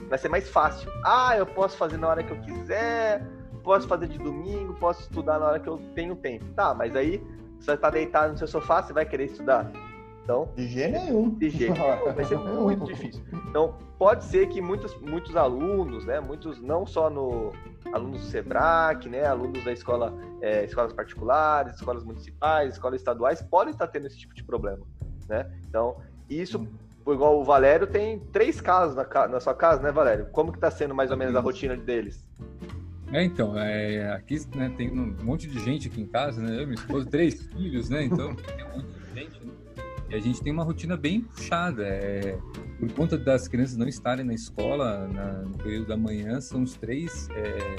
vai 0.08 0.18
ser 0.18 0.28
mais 0.28 0.48
fácil. 0.48 0.90
Ah, 1.04 1.36
eu 1.36 1.46
posso 1.46 1.76
fazer 1.76 1.96
na 1.96 2.08
hora 2.08 2.22
que 2.22 2.30
eu 2.30 2.40
quiser, 2.40 3.26
posso 3.62 3.86
fazer 3.88 4.08
de 4.08 4.18
domingo, 4.18 4.74
posso 4.74 5.02
estudar 5.02 5.38
na 5.38 5.46
hora 5.46 5.60
que 5.60 5.68
eu 5.68 5.78
tenho 5.94 6.16
tempo. 6.16 6.44
Tá, 6.54 6.72
mas 6.74 6.96
aí 6.96 7.22
você 7.58 7.72
está 7.72 7.90
deitado 7.90 8.32
no 8.32 8.38
seu 8.38 8.46
sofá, 8.46 8.82
você 8.82 8.92
vai 8.92 9.04
querer 9.04 9.24
estudar? 9.24 9.70
Então, 10.22 10.48
de 10.54 10.68
jeito 10.68 10.92
nenhum. 10.92 11.30
De 11.30 11.50
jeito 11.50 11.74
nenhum, 11.74 12.12
vai 12.14 12.24
ser 12.24 12.38
muito 12.38 12.84
difícil. 12.84 13.22
Então, 13.48 13.74
pode 13.98 14.24
ser 14.24 14.48
que 14.48 14.60
muitos, 14.60 14.94
muitos 15.00 15.36
alunos, 15.36 16.04
né, 16.04 16.20
muitos 16.20 16.60
não 16.60 16.86
só 16.86 17.10
no 17.10 17.52
alunos 17.92 18.20
do 18.20 18.26
Sebrae, 18.26 19.08
né, 19.08 19.26
alunos 19.26 19.64
da 19.64 19.72
escola, 19.72 20.14
é, 20.40 20.64
escolas 20.64 20.92
particulares, 20.92 21.74
escolas 21.74 22.04
municipais, 22.04 22.74
escolas 22.74 23.00
estaduais, 23.00 23.42
podem 23.42 23.72
estar 23.72 23.86
tendo 23.88 24.06
esse 24.06 24.18
tipo 24.18 24.34
de 24.34 24.42
problema, 24.44 24.86
né? 25.28 25.50
Então, 25.68 25.96
isso, 26.30 26.66
igual 27.06 27.38
o 27.38 27.44
Valério 27.44 27.86
tem 27.86 28.18
três 28.18 28.60
casos 28.60 28.94
na, 28.94 29.28
na 29.28 29.40
sua 29.40 29.54
casa, 29.54 29.82
né, 29.82 29.90
Valério? 29.90 30.26
Como 30.32 30.52
que 30.52 30.58
está 30.58 30.70
sendo 30.70 30.94
mais 30.94 31.10
ou 31.10 31.16
menos 31.16 31.34
a 31.34 31.40
rotina 31.40 31.76
deles? 31.76 32.24
É, 33.12 33.22
então, 33.22 33.58
é, 33.58 34.10
aqui 34.14 34.40
né, 34.56 34.72
tem 34.74 34.90
um 34.90 35.14
monte 35.22 35.46
de 35.46 35.58
gente 35.60 35.88
aqui 35.88 36.00
em 36.00 36.06
casa, 36.06 36.40
né? 36.40 36.62
Eu, 36.62 36.66
minha 36.66 36.74
esposa, 36.74 37.10
três 37.10 37.42
filhos, 37.48 37.90
né? 37.90 38.04
Então, 38.04 38.34
tem 38.34 38.64
um 38.64 38.68
monte 38.70 38.86
de 38.86 39.20
gente, 39.20 39.44
né? 39.44 39.51
E 40.12 40.14
a 40.14 40.20
gente 40.20 40.42
tem 40.42 40.52
uma 40.52 40.62
rotina 40.62 40.94
bem 40.94 41.22
puxada. 41.22 41.84
É, 41.86 42.38
por 42.78 42.92
conta 42.92 43.16
das 43.16 43.48
crianças 43.48 43.78
não 43.78 43.88
estarem 43.88 44.24
na 44.24 44.34
escola 44.34 45.08
na, 45.08 45.32
no 45.40 45.56
período 45.56 45.86
da 45.86 45.96
manhã, 45.96 46.38
são 46.38 46.62
os 46.62 46.74
três 46.74 47.30
é, 47.30 47.76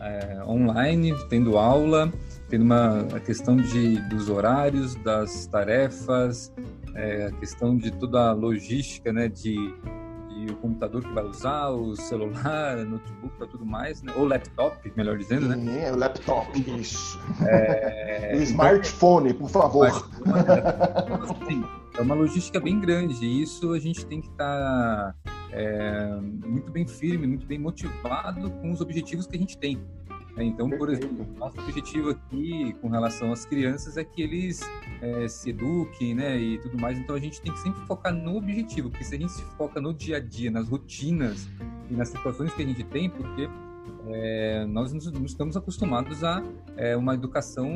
é, 0.00 0.44
online, 0.44 1.12
tendo 1.28 1.58
aula, 1.58 2.12
tendo 2.48 2.62
uma 2.62 3.00
a 3.12 3.18
questão 3.18 3.56
de, 3.56 4.00
dos 4.08 4.28
horários, 4.28 4.94
das 4.96 5.48
tarefas, 5.48 6.52
é, 6.94 7.26
a 7.26 7.32
questão 7.32 7.76
de 7.76 7.90
toda 7.90 8.28
a 8.28 8.32
logística, 8.32 9.12
né, 9.12 9.28
de 9.28 9.56
o 10.50 10.56
computador 10.56 11.02
que 11.02 11.12
vai 11.12 11.24
usar, 11.24 11.68
o 11.70 11.96
celular, 11.96 12.76
notebook 12.86 13.36
para 13.36 13.46
tudo 13.46 13.64
mais, 13.64 14.02
né? 14.02 14.12
ou 14.16 14.24
laptop, 14.24 14.92
melhor 14.96 15.16
dizendo, 15.18 15.48
né? 15.48 15.84
É, 15.84 15.92
o 15.92 15.96
laptop, 15.96 16.58
isso. 16.80 17.18
É... 17.46 18.32
o 18.38 18.42
smartphone, 18.42 19.34
por 19.34 19.48
favor. 19.48 19.90
Sim, 21.48 21.64
é 21.96 22.02
uma 22.02 22.14
logística 22.14 22.60
bem 22.60 22.80
grande 22.80 23.24
e 23.24 23.42
isso 23.42 23.72
a 23.72 23.78
gente 23.78 24.06
tem 24.06 24.20
que 24.20 24.28
estar 24.28 24.44
tá, 24.44 25.14
é, 25.50 26.16
muito 26.20 26.70
bem 26.70 26.86
firme, 26.86 27.26
muito 27.26 27.46
bem 27.46 27.58
motivado 27.58 28.50
com 28.50 28.70
os 28.70 28.80
objetivos 28.80 29.26
que 29.26 29.36
a 29.36 29.38
gente 29.38 29.58
tem. 29.58 29.78
Né? 30.38 30.44
Então, 30.44 30.70
por 30.70 30.88
exemplo, 30.88 31.26
nosso 31.36 31.60
objetivo 31.60 32.10
aqui 32.10 32.72
com 32.80 32.88
relação 32.88 33.32
às 33.32 33.44
crianças 33.44 33.96
é 33.96 34.04
que 34.04 34.22
eles 34.22 34.60
é, 35.02 35.26
se 35.26 35.50
eduquem, 35.50 36.14
né, 36.14 36.38
e 36.38 36.58
tudo 36.58 36.80
mais. 36.80 36.96
Então, 36.96 37.16
a 37.16 37.18
gente 37.18 37.40
tem 37.42 37.52
que 37.52 37.58
sempre 37.58 37.84
focar 37.86 38.14
no 38.14 38.36
objetivo, 38.36 38.88
porque 38.88 39.04
se 39.04 39.16
a 39.16 39.18
gente 39.18 39.32
se 39.32 39.42
foca 39.56 39.80
no 39.80 39.92
dia 39.92 40.18
a 40.18 40.20
dia, 40.20 40.50
nas 40.50 40.68
rotinas 40.68 41.48
e 41.90 41.94
nas 41.94 42.08
situações 42.08 42.54
que 42.54 42.62
a 42.62 42.66
gente 42.66 42.84
tem, 42.84 43.10
porque 43.10 43.48
é, 44.08 44.64
nós 44.66 44.92
estamos 44.92 45.56
acostumados 45.56 46.24
a 46.24 46.42
é, 46.76 46.96
uma 46.96 47.14
educação 47.14 47.70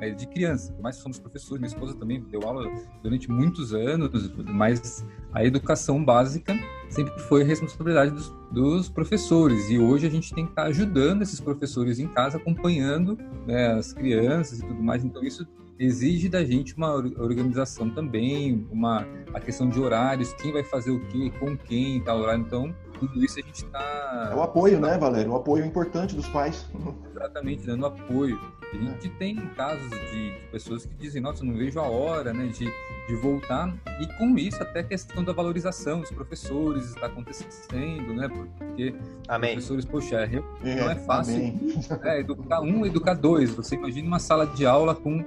é, 0.00 0.10
de 0.10 0.26
criança. 0.26 0.72
Por 0.72 0.82
mais 0.82 0.96
que 0.96 1.02
somos 1.02 1.18
professores, 1.18 1.60
minha 1.60 1.68
esposa 1.68 1.94
também 1.94 2.22
deu 2.22 2.42
aula 2.42 2.70
durante 3.02 3.30
muitos 3.30 3.74
anos, 3.74 4.32
mas 4.48 5.04
a 5.32 5.44
educação 5.44 6.04
básica 6.04 6.54
sempre 6.88 7.18
foi 7.20 7.42
responsabilidade 7.42 8.12
dos, 8.12 8.32
dos 8.50 8.88
professores. 8.88 9.70
E 9.70 9.78
hoje 9.78 10.06
a 10.06 10.10
gente 10.10 10.34
tem 10.34 10.44
que 10.44 10.52
estar 10.52 10.64
ajudando 10.64 11.22
esses 11.22 11.40
professores 11.40 11.98
em 11.98 12.06
casa, 12.06 12.36
acompanhando 12.36 13.18
né, 13.46 13.72
as 13.72 13.92
crianças 13.92 14.60
e 14.60 14.66
tudo 14.66 14.82
mais. 14.82 15.04
Então 15.04 15.22
isso 15.22 15.46
exige 15.78 16.28
da 16.28 16.44
gente 16.44 16.76
uma 16.76 16.94
organização 16.94 17.90
também, 17.90 18.66
uma 18.70 19.06
a 19.32 19.40
questão 19.40 19.68
de 19.68 19.80
horários, 19.80 20.32
quem 20.34 20.52
vai 20.52 20.62
fazer 20.62 20.90
o 20.90 21.00
quê, 21.08 21.32
com 21.40 21.56
quem, 21.56 22.00
tal 22.02 22.20
horário. 22.20 22.44
Então 22.46 22.74
tudo 22.98 23.24
isso 23.24 23.38
a 23.38 23.42
gente 23.42 23.64
está. 23.64 24.30
É 24.32 24.34
o 24.34 24.42
apoio, 24.42 24.80
né, 24.80 24.96
Valério? 24.98 25.32
O 25.32 25.36
apoio 25.36 25.64
importante 25.64 26.14
dos 26.14 26.28
pais. 26.28 26.66
Exatamente, 27.14 27.66
dando 27.66 27.86
apoio. 27.86 28.40
A 28.72 28.76
gente 28.76 29.08
tem 29.10 29.36
casos 29.54 29.88
de, 29.88 30.30
de, 30.30 30.46
pessoas 30.50 30.84
que 30.84 30.94
dizem, 30.94 31.22
nossa, 31.22 31.44
não 31.44 31.54
vejo 31.54 31.78
a 31.78 31.84
hora 31.84 32.32
né, 32.32 32.46
de, 32.46 32.64
de 33.06 33.16
voltar. 33.16 33.72
E 34.00 34.06
com 34.18 34.36
isso, 34.36 34.60
até 34.62 34.80
a 34.80 34.84
questão 34.84 35.22
da 35.22 35.32
valorização 35.32 36.00
dos 36.00 36.10
professores 36.10 36.86
está 36.86 37.06
acontecendo, 37.06 38.12
né? 38.14 38.28
Porque 38.28 38.94
Amém. 39.28 39.52
professores, 39.52 39.84
poxa, 39.84 40.16
é, 40.16 40.42
não 40.76 40.90
é 40.90 40.96
fácil 40.96 41.54
é, 42.02 42.20
educar 42.20 42.60
um, 42.60 42.84
educar 42.84 43.14
dois. 43.14 43.54
Você 43.54 43.76
imagina 43.76 44.08
uma 44.08 44.18
sala 44.18 44.46
de 44.46 44.66
aula 44.66 44.94
com 44.94 45.24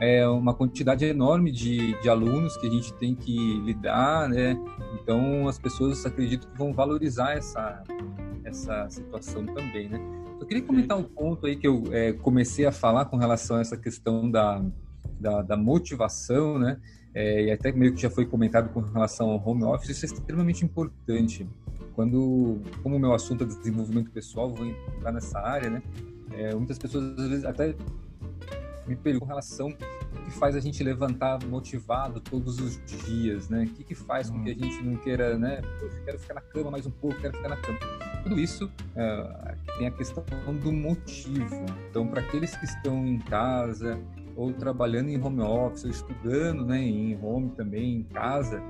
é, 0.00 0.26
uma 0.28 0.54
quantidade 0.54 1.04
enorme 1.04 1.50
de, 1.50 2.00
de 2.00 2.08
alunos 2.08 2.56
que 2.56 2.66
a 2.66 2.70
gente 2.70 2.92
tem 2.94 3.14
que 3.14 3.36
lidar, 3.60 4.28
né? 4.28 4.56
Então, 4.94 5.48
as 5.48 5.58
pessoas 5.58 6.04
acredito 6.06 6.46
que 6.48 6.56
vão 6.56 6.72
valorizar 6.72 7.32
essa, 7.32 7.82
essa 8.44 8.88
situação 8.88 9.44
também, 9.46 9.88
né? 9.88 10.00
Eu 10.40 10.46
queria 10.46 10.62
comentar 10.62 10.96
um 10.96 11.02
ponto 11.02 11.46
aí 11.46 11.56
que 11.56 11.66
eu 11.66 11.82
é, 11.90 12.12
comecei 12.12 12.64
a 12.64 12.72
falar 12.72 13.06
com 13.06 13.16
relação 13.16 13.56
a 13.56 13.60
essa 13.60 13.76
questão 13.76 14.30
da, 14.30 14.64
da, 15.18 15.42
da 15.42 15.56
motivação, 15.56 16.58
né? 16.58 16.78
É, 17.14 17.46
e 17.46 17.50
até 17.50 17.72
meio 17.72 17.92
que 17.92 18.00
já 18.00 18.10
foi 18.10 18.24
comentado 18.24 18.72
com 18.72 18.80
relação 18.80 19.30
ao 19.30 19.48
home 19.48 19.64
office, 19.64 19.90
isso 19.90 20.04
é 20.04 20.08
extremamente 20.08 20.64
importante. 20.64 21.48
Quando, 21.94 22.60
como 22.82 22.94
o 22.94 22.98
meu 23.00 23.12
assunto 23.12 23.42
é 23.42 23.46
desenvolvimento 23.46 24.10
pessoal, 24.12 24.54
vou 24.54 24.66
entrar 24.66 25.10
nessa 25.10 25.40
área, 25.40 25.68
né? 25.68 25.82
É, 26.30 26.54
muitas 26.54 26.78
pessoas 26.78 27.18
às 27.18 27.28
vezes 27.28 27.44
até 27.44 27.74
me 28.88 28.96
perguntam 28.96 29.20
com 29.20 29.26
relação 29.26 29.68
o 29.68 30.24
que 30.24 30.30
faz 30.32 30.56
a 30.56 30.60
gente 30.60 30.82
levantar 30.82 31.44
motivado 31.44 32.20
todos 32.20 32.58
os 32.58 32.80
dias, 33.04 33.48
né? 33.48 33.64
O 33.64 33.74
que, 33.74 33.84
que 33.84 33.94
faz 33.94 34.30
com 34.30 34.42
que 34.42 34.50
a 34.50 34.54
hum. 34.54 34.58
gente 34.58 34.82
não 34.82 34.96
queira, 34.96 35.38
né? 35.38 35.60
Poxa, 35.78 36.00
quero 36.04 36.18
ficar 36.18 36.34
na 36.34 36.40
cama 36.40 36.70
mais 36.70 36.86
um 36.86 36.90
pouco, 36.90 37.20
quero 37.20 37.36
ficar 37.36 37.50
na 37.50 37.56
cama. 37.56 37.78
Tudo 38.22 38.40
isso 38.40 38.70
é, 38.96 39.54
tem 39.78 39.86
a 39.86 39.90
questão 39.90 40.24
do 40.62 40.72
motivo. 40.72 41.66
Então, 41.88 42.06
para 42.06 42.20
aqueles 42.20 42.56
que 42.56 42.64
estão 42.64 43.06
em 43.06 43.18
casa 43.18 43.98
ou 44.36 44.52
trabalhando 44.52 45.08
em 45.08 45.20
home 45.20 45.40
office, 45.40 45.84
ou 45.84 45.90
estudando, 45.90 46.64
né, 46.64 46.80
em 46.80 47.18
home 47.20 47.50
também, 47.50 47.96
em 47.96 48.02
casa, 48.04 48.62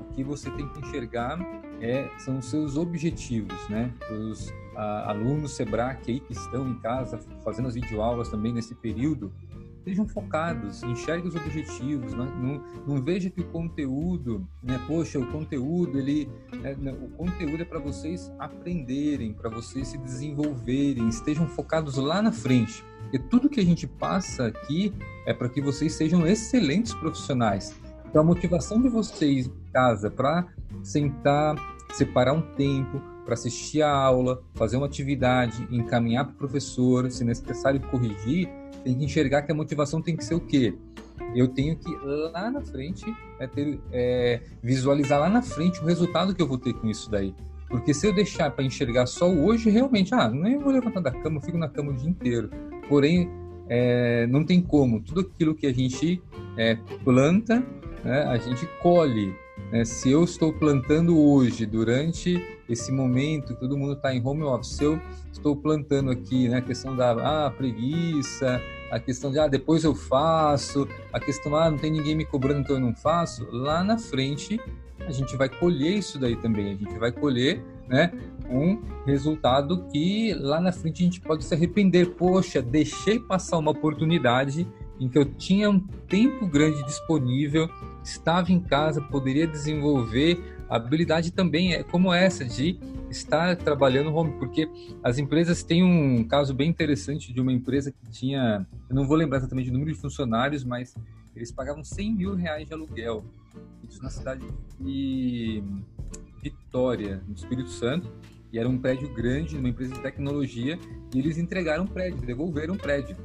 o 0.00 0.12
que 0.12 0.24
você 0.24 0.50
tem 0.50 0.68
que 0.68 0.80
enxergar 0.80 1.38
é, 1.80 2.08
são 2.18 2.38
os 2.38 2.46
seus 2.46 2.76
objetivos, 2.76 3.68
né? 3.68 3.92
Os 4.10 4.52
a, 4.76 5.10
alunos 5.10 5.52
Sebrae 5.52 5.96
aí 6.06 6.20
que 6.20 6.32
estão 6.32 6.68
em 6.68 6.78
casa 6.78 7.18
fazendo 7.44 7.68
as 7.68 7.74
videoaulas 7.74 8.28
também 8.28 8.52
nesse 8.52 8.74
período, 8.74 9.32
sejam 9.84 10.06
focados, 10.06 10.82
enxerguem 10.82 11.28
os 11.28 11.34
objetivos, 11.34 12.12
não, 12.14 12.26
não, 12.26 12.64
não 12.86 13.02
veja 13.02 13.30
que 13.30 13.40
o 13.40 13.44
conteúdo, 13.48 14.46
né, 14.62 14.80
poxa, 14.86 15.18
o 15.18 15.26
conteúdo, 15.26 15.98
ele, 15.98 16.28
né, 16.78 16.92
o 16.92 17.08
conteúdo 17.10 17.62
é 17.62 17.64
para 17.64 17.78
vocês 17.78 18.32
aprenderem, 18.38 19.32
para 19.32 19.50
vocês 19.50 19.88
se 19.88 19.98
desenvolverem, 19.98 21.08
estejam 21.08 21.46
focados 21.46 21.96
lá 21.96 22.22
na 22.22 22.32
frente. 22.32 22.84
Porque 23.02 23.18
tudo 23.18 23.48
que 23.48 23.60
a 23.60 23.64
gente 23.64 23.86
passa 23.86 24.46
aqui 24.46 24.94
é 25.26 25.34
para 25.34 25.48
que 25.48 25.60
vocês 25.60 25.92
sejam 25.94 26.26
excelentes 26.26 26.94
profissionais. 26.94 27.74
Então, 28.08 28.22
a 28.22 28.24
motivação 28.24 28.80
de 28.80 28.88
vocês 28.88 29.46
em 29.46 29.72
casa 29.72 30.10
para 30.10 30.46
sentar, 30.82 31.56
separar 31.92 32.32
um 32.32 32.42
tempo, 32.54 33.00
para 33.24 33.34
assistir 33.34 33.82
a 33.82 33.90
aula, 33.90 34.42
fazer 34.54 34.76
uma 34.76 34.86
atividade, 34.86 35.66
encaminhar 35.70 36.24
para 36.24 36.34
o 36.34 36.36
professor, 36.36 37.10
se 37.10 37.24
necessário 37.24 37.80
corrigir, 37.80 38.48
tem 38.84 38.94
que 38.94 39.04
enxergar 39.04 39.42
que 39.42 39.52
a 39.52 39.54
motivação 39.54 40.00
tem 40.00 40.16
que 40.16 40.24
ser 40.24 40.34
o 40.34 40.40
quê? 40.40 40.74
Eu 41.34 41.48
tenho 41.48 41.76
que 41.76 41.90
lá 42.04 42.50
na 42.50 42.60
frente 42.60 43.04
é, 43.38 43.46
ter, 43.46 43.80
é, 43.92 44.40
visualizar 44.62 45.20
lá 45.20 45.28
na 45.28 45.42
frente 45.42 45.80
o 45.80 45.84
resultado 45.84 46.34
que 46.34 46.42
eu 46.42 46.46
vou 46.46 46.58
ter 46.58 46.74
com 46.74 46.88
isso 46.88 47.10
daí. 47.10 47.34
Porque 47.68 47.94
se 47.94 48.06
eu 48.06 48.14
deixar 48.14 48.50
para 48.50 48.64
enxergar 48.64 49.06
só 49.06 49.30
hoje, 49.30 49.70
realmente, 49.70 50.14
ah, 50.14 50.28
nem 50.28 50.58
vou 50.58 50.70
levantar 50.70 51.00
da 51.00 51.10
cama, 51.10 51.38
eu 51.38 51.40
fico 51.40 51.56
na 51.56 51.68
cama 51.68 51.90
o 51.90 51.94
dia 51.94 52.10
inteiro. 52.10 52.50
Porém, 52.86 53.30
é, 53.68 54.26
não 54.26 54.44
tem 54.44 54.60
como. 54.60 55.00
Tudo 55.00 55.20
aquilo 55.22 55.54
que 55.54 55.66
a 55.66 55.72
gente 55.72 56.22
é, 56.58 56.76
planta, 57.02 57.64
né, 58.04 58.24
a 58.24 58.36
gente 58.36 58.66
colhe. 58.82 59.34
Né? 59.70 59.86
Se 59.86 60.10
eu 60.10 60.22
estou 60.24 60.52
plantando 60.52 61.18
hoje, 61.18 61.64
durante 61.64 62.38
esse 62.72 62.90
momento, 62.90 63.54
todo 63.54 63.76
mundo 63.76 63.92
está 63.92 64.14
em 64.14 64.24
home 64.24 64.42
office, 64.42 64.80
eu 64.80 65.00
estou 65.32 65.54
plantando 65.56 66.10
aqui 66.10 66.48
né, 66.48 66.58
a 66.58 66.62
questão 66.62 66.96
da 66.96 67.12
ah, 67.46 67.50
preguiça, 67.50 68.60
a 68.90 68.98
questão 68.98 69.30
de 69.30 69.38
ah, 69.38 69.46
depois 69.46 69.84
eu 69.84 69.94
faço, 69.94 70.88
a 71.12 71.20
questão 71.20 71.54
ah, 71.54 71.70
não 71.70 71.78
tem 71.78 71.90
ninguém 71.90 72.14
me 72.14 72.24
cobrando, 72.24 72.60
então 72.60 72.76
eu 72.76 72.80
não 72.80 72.94
faço, 72.94 73.46
lá 73.50 73.82
na 73.84 73.98
frente 73.98 74.60
a 75.06 75.10
gente 75.10 75.36
vai 75.36 75.48
colher 75.48 75.98
isso 75.98 76.18
daí 76.18 76.36
também, 76.36 76.72
a 76.72 76.76
gente 76.76 76.98
vai 76.98 77.10
colher 77.10 77.62
né, 77.88 78.12
um 78.48 78.80
resultado 79.04 79.84
que 79.90 80.32
lá 80.34 80.60
na 80.60 80.72
frente 80.72 81.02
a 81.02 81.04
gente 81.04 81.20
pode 81.20 81.44
se 81.44 81.54
arrepender. 81.54 82.10
Poxa, 82.10 82.62
deixei 82.62 83.18
passar 83.18 83.58
uma 83.58 83.70
oportunidade 83.70 84.66
em 85.00 85.08
que 85.08 85.18
eu 85.18 85.24
tinha 85.24 85.68
um 85.68 85.80
tempo 85.80 86.46
grande 86.46 86.84
disponível, 86.84 87.68
estava 88.04 88.52
em 88.52 88.60
casa, 88.60 89.00
poderia 89.00 89.46
desenvolver 89.46 90.61
habilidade 90.76 91.32
também 91.32 91.74
é 91.74 91.82
como 91.82 92.12
essa 92.12 92.44
de 92.44 92.78
estar 93.10 93.56
trabalhando 93.56 94.14
home, 94.14 94.32
porque 94.38 94.68
as 95.02 95.18
empresas 95.18 95.62
têm 95.62 95.82
um 95.82 96.24
caso 96.24 96.54
bem 96.54 96.70
interessante 96.70 97.32
de 97.32 97.40
uma 97.40 97.52
empresa 97.52 97.92
que 97.92 98.10
tinha, 98.10 98.66
eu 98.88 98.94
não 98.94 99.06
vou 99.06 99.16
lembrar 99.16 99.38
exatamente 99.38 99.68
o 99.68 99.72
número 99.72 99.92
de 99.92 99.98
funcionários, 99.98 100.64
mas 100.64 100.94
eles 101.36 101.52
pagavam 101.52 101.84
100 101.84 102.14
mil 102.14 102.34
reais 102.34 102.66
de 102.66 102.72
aluguel. 102.72 103.24
Na 104.00 104.08
cidade 104.08 104.46
de 104.80 105.62
Vitória, 106.42 107.22
no 107.28 107.34
Espírito 107.34 107.68
Santo. 107.68 108.10
E 108.52 108.58
era 108.58 108.68
um 108.68 108.78
prédio 108.78 109.12
grande, 109.14 109.56
uma 109.56 109.68
empresa 109.68 109.94
de 109.94 110.00
tecnologia, 110.00 110.78
e 111.14 111.18
eles 111.18 111.38
entregaram 111.38 111.84
o 111.84 111.88
prédio, 111.88 112.20
devolveram 112.20 112.74
o 112.74 112.78
prédio. 112.78 113.16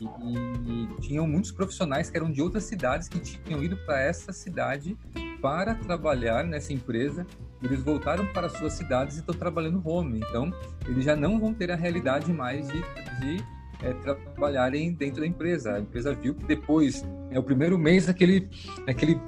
E, 0.00 0.04
e, 0.04 1.00
tinham 1.00 1.26
muitos 1.26 1.52
profissionais 1.52 2.10
que 2.10 2.16
eram 2.16 2.30
de 2.30 2.42
outras 2.42 2.64
cidades 2.64 3.08
que 3.08 3.20
tinham 3.20 3.62
ido 3.62 3.76
para 3.84 4.00
essa 4.00 4.32
cidade 4.32 4.96
para 5.44 5.74
trabalhar 5.74 6.42
nessa 6.42 6.72
empresa. 6.72 7.26
Eles 7.62 7.82
voltaram 7.82 8.24
para 8.24 8.48
suas 8.48 8.72
cidades 8.72 9.16
e 9.16 9.20
estão 9.20 9.34
trabalhando 9.34 9.82
home. 9.84 10.20
Então, 10.26 10.50
eles 10.88 11.04
já 11.04 11.14
não 11.14 11.38
vão 11.38 11.52
ter 11.52 11.70
a 11.70 11.76
realidade 11.76 12.32
mais 12.32 12.66
de, 12.66 12.80
de 13.20 13.44
é, 13.82 13.92
trabalharem 13.92 14.94
dentro 14.94 15.20
da 15.20 15.26
empresa. 15.26 15.74
A 15.74 15.80
empresa 15.80 16.14
viu 16.14 16.34
que 16.34 16.46
depois 16.46 17.04
é 17.30 17.38
o 17.38 17.42
primeiro 17.42 17.78
mês 17.78 18.06
daquele, 18.06 18.48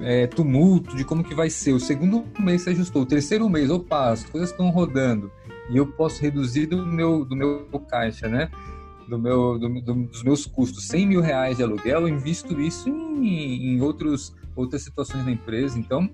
é, 0.00 0.26
tumulto 0.26 0.96
de 0.96 1.04
como 1.04 1.22
que 1.22 1.34
vai 1.34 1.50
ser. 1.50 1.74
O 1.74 1.80
segundo 1.80 2.24
mês 2.40 2.62
se 2.62 2.70
ajustou. 2.70 3.02
O 3.02 3.06
terceiro 3.06 3.46
mês, 3.50 3.68
opa, 3.68 4.08
as 4.08 4.24
coisas 4.24 4.50
estão 4.50 4.70
rodando 4.70 5.30
e 5.68 5.76
eu 5.76 5.86
posso 5.86 6.22
reduzir 6.22 6.64
do 6.64 6.86
meu 6.86 7.26
do 7.26 7.36
meu 7.36 7.66
caixa, 7.90 8.26
né? 8.26 8.50
Do 9.06 9.18
meu 9.18 9.58
do, 9.58 9.68
do, 9.82 9.94
dos 10.06 10.22
meus 10.22 10.46
custos, 10.46 10.88
100 10.88 11.06
mil 11.06 11.20
reais 11.20 11.58
de 11.58 11.62
aluguel, 11.62 12.02
eu 12.02 12.08
invisto 12.08 12.58
isso 12.58 12.88
em, 12.88 13.74
em 13.74 13.80
outros 13.82 14.34
outras 14.56 14.82
situações 14.82 15.24
na 15.24 15.30
empresa. 15.30 15.78
Então 15.78 16.10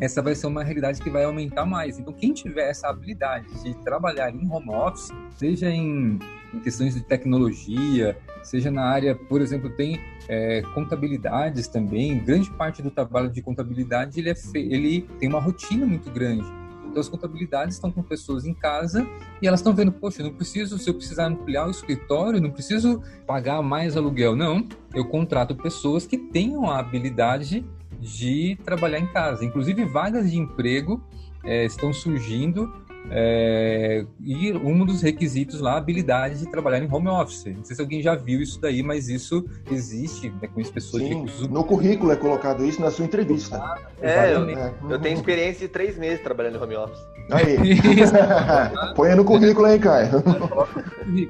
essa 0.00 0.22
vai 0.22 0.34
ser 0.34 0.46
uma 0.46 0.62
realidade 0.62 1.00
que 1.02 1.10
vai 1.10 1.24
aumentar 1.24 1.66
mais. 1.66 1.98
Então, 1.98 2.12
quem 2.12 2.32
tiver 2.32 2.70
essa 2.70 2.88
habilidade 2.88 3.46
de 3.62 3.74
trabalhar 3.82 4.32
em 4.32 4.48
home 4.48 4.70
office, 4.70 5.10
seja 5.36 5.68
em, 5.70 6.18
em 6.54 6.60
questões 6.60 6.94
de 6.94 7.02
tecnologia, 7.02 8.16
seja 8.42 8.70
na 8.70 8.84
área, 8.84 9.14
por 9.14 9.40
exemplo, 9.40 9.70
tem 9.70 10.00
é, 10.28 10.62
contabilidades 10.74 11.66
também. 11.66 12.18
Grande 12.20 12.50
parte 12.50 12.80
do 12.80 12.90
trabalho 12.90 13.28
de 13.28 13.42
contabilidade 13.42 14.20
ele, 14.20 14.30
é 14.30 14.34
ele 14.54 15.02
tem 15.18 15.28
uma 15.28 15.40
rotina 15.40 15.84
muito 15.84 16.10
grande. 16.10 16.46
Então, 16.86 17.00
as 17.00 17.08
contabilidades 17.08 17.74
estão 17.74 17.90
com 17.90 18.02
pessoas 18.02 18.46
em 18.46 18.54
casa 18.54 19.06
e 19.42 19.48
elas 19.48 19.60
estão 19.60 19.74
vendo, 19.74 19.92
poxa, 19.92 20.22
não 20.22 20.32
preciso, 20.32 20.78
se 20.78 20.88
eu 20.88 20.94
precisar 20.94 21.26
ampliar 21.26 21.66
o 21.66 21.70
escritório, 21.70 22.40
não 22.40 22.50
preciso 22.50 23.02
pagar 23.26 23.60
mais 23.62 23.96
aluguel. 23.96 24.36
Não, 24.36 24.66
eu 24.94 25.04
contrato 25.04 25.56
pessoas 25.56 26.06
que 26.06 26.16
tenham 26.16 26.70
a 26.70 26.78
habilidade 26.78 27.64
de 27.98 28.56
trabalhar 28.64 28.98
em 28.98 29.06
casa. 29.06 29.44
Inclusive, 29.44 29.84
vagas 29.84 30.30
de 30.30 30.38
emprego 30.38 31.02
é, 31.44 31.64
estão 31.64 31.92
surgindo 31.92 32.72
é, 33.10 34.04
e 34.20 34.52
um 34.52 34.84
dos 34.84 35.00
requisitos 35.00 35.60
lá, 35.60 35.74
a 35.74 35.78
habilidade 35.78 36.40
de 36.40 36.50
trabalhar 36.50 36.82
em 36.82 36.92
home 36.92 37.08
office. 37.08 37.46
Não 37.46 37.64
sei 37.64 37.74
se 37.74 37.80
alguém 37.82 38.02
já 38.02 38.14
viu 38.14 38.40
isso 38.40 38.60
daí, 38.60 38.82
mas 38.82 39.08
isso 39.08 39.44
existe, 39.70 40.30
né, 40.42 40.48
com 40.52 40.60
as 40.60 40.70
pessoas 40.70 41.02
Sim, 41.02 41.24
de 41.24 41.48
No 41.48 41.64
currículo 41.64 42.12
é 42.12 42.16
colocado 42.16 42.64
isso 42.64 42.80
na 42.80 42.90
sua 42.90 43.04
entrevista. 43.04 43.56
Ah, 43.56 43.78
é, 44.02 44.34
eu, 44.34 44.48
é. 44.50 44.74
eu, 44.90 44.98
tenho 44.98 45.14
experiência 45.16 45.66
de 45.66 45.72
três 45.72 45.96
meses 45.96 46.22
trabalhando 46.22 46.56
em 46.56 46.62
home 46.62 46.76
office. 46.76 47.00
Aí. 47.30 47.56
Põe 48.94 49.14
no 49.14 49.24
currículo 49.24 49.66
aí, 49.66 49.78
Caio. 49.78 50.22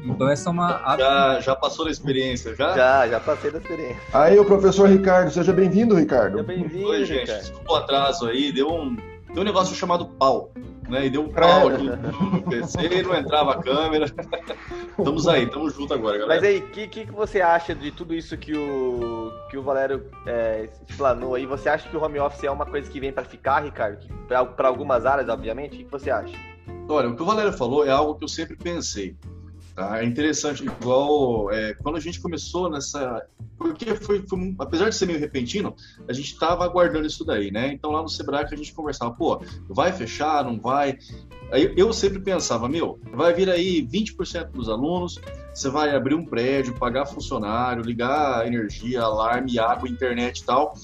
então 0.05 0.29
essa 0.29 0.49
é 0.49 0.53
uma. 0.53 0.97
Já, 0.99 1.41
já 1.41 1.57
passou 1.57 1.85
da 1.85 1.91
experiência, 1.91 2.55
já? 2.57 2.75
Já, 2.77 3.09
já 3.09 3.21
passei 3.21 3.51
da 3.51 3.59
experiência. 3.59 3.99
Aí 4.13 4.39
o 4.39 4.45
professor 4.45 4.89
Ricardo, 4.89 5.31
seja 5.31 5.53
bem-vindo, 5.53 5.95
Ricardo. 5.95 6.33
Seja 6.33 6.45
bem-vindo. 6.45 6.89
Oi, 6.89 7.05
gente. 7.05 7.21
Ricardo. 7.21 7.41
Desculpa 7.41 7.73
o 7.73 7.77
atraso 7.77 8.27
aí, 8.27 8.53
deu 8.53 8.69
um, 8.69 8.97
deu 9.33 9.43
um 9.43 9.47
negócio 9.47 9.75
chamado 9.75 10.07
pau 10.07 10.53
né? 10.89 11.07
E 11.07 11.11
deu 11.11 11.23
um 11.23 11.29
pau 11.29 11.69
aqui 11.69 11.85
no 11.89 12.43
PC, 12.43 13.03
não 13.03 13.15
entrava 13.15 13.53
a 13.53 13.63
câmera. 13.63 14.07
estamos 14.99 15.29
aí, 15.29 15.45
estamos 15.45 15.75
juntos 15.75 15.93
agora, 15.93 16.19
galera. 16.19 16.41
Mas 16.41 16.51
aí, 16.51 16.59
o 16.59 16.69
que, 16.71 16.89
que, 16.89 17.07
que, 17.07 17.13
você 17.13 17.41
acha 17.41 17.75
de 17.75 17.91
tudo 17.91 18.15
isso 18.15 18.37
que 18.37 18.57
o, 18.57 19.31
que 19.51 19.57
o 19.57 19.63
Valério 19.63 20.07
é, 20.27 20.69
explanou 20.89 21.35
aí? 21.35 21.47
Você 21.47 21.69
acha 21.69 21.89
que 21.89 21.97
o 21.97 22.03
home 22.03 22.19
office 22.19 22.45
é 22.45 22.51
uma 22.51 22.67
coisa 22.67 22.91
que 22.91 22.99
vem 22.99 23.13
para 23.13 23.25
ficar, 23.25 23.63
Ricardo? 23.63 24.07
Para 24.27 24.69
algumas 24.69 25.07
áreas, 25.07 25.29
obviamente? 25.29 25.75
O 25.83 25.85
que 25.85 25.91
você 25.91 26.11
acha? 26.11 26.35
Olha, 26.89 27.09
o 27.09 27.17
que 27.17 27.23
o 27.23 27.27
Valério 27.27 27.53
falou 27.53 27.85
é 27.85 27.91
algo 27.91 28.15
que 28.15 28.25
eu 28.25 28.29
sempre 28.29 28.57
pensei. 28.57 29.17
Tá? 29.79 30.03
É 30.03 30.05
interessante, 30.05 30.65
igual 30.65 31.53
é, 31.53 31.73
quando 31.73 31.95
a 31.95 32.01
gente 32.01 32.21
começou 32.21 32.69
nessa. 32.69 33.25
Porque 33.57 33.95
foi, 33.95 34.27
foi, 34.29 34.53
apesar 34.59 34.89
de 34.89 34.97
ser 34.97 35.07
meio 35.07 35.21
repentino, 35.21 35.73
a 36.09 36.13
gente 36.13 36.33
estava 36.33 36.65
aguardando 36.65 37.07
isso 37.07 37.25
daí, 37.25 37.53
né? 37.53 37.75
Então 37.75 37.93
lá 37.93 38.03
no 38.03 38.09
Sebrae 38.09 38.45
a 38.45 38.57
gente 38.57 38.75
conversava, 38.75 39.13
pô, 39.13 39.41
vai 39.69 39.93
fechar, 39.93 40.43
não 40.43 40.59
vai? 40.61 40.99
Aí 41.53 41.73
eu 41.77 41.93
sempre 41.93 42.19
pensava, 42.19 42.69
meu, 42.69 42.99
vai 43.13 43.33
vir 43.33 43.49
aí 43.49 43.81
20% 43.87 44.51
dos 44.51 44.69
alunos, 44.69 45.21
você 45.55 45.71
vai 45.71 45.95
abrir 45.95 46.17
um 46.17 46.25
prédio, 46.25 46.75
pagar 46.75 47.07
funcionário, 47.07 47.81
ligar 47.81 48.49
energia, 48.49 49.03
alarme, 49.03 49.61
água, 49.61 49.89
internet 49.89 50.41
e 50.41 50.45
tal, 50.45 50.75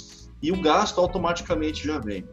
e 0.40 0.52
o 0.52 0.62
gasto 0.62 1.00
automaticamente 1.00 1.84
já 1.84 1.98
vem 1.98 2.24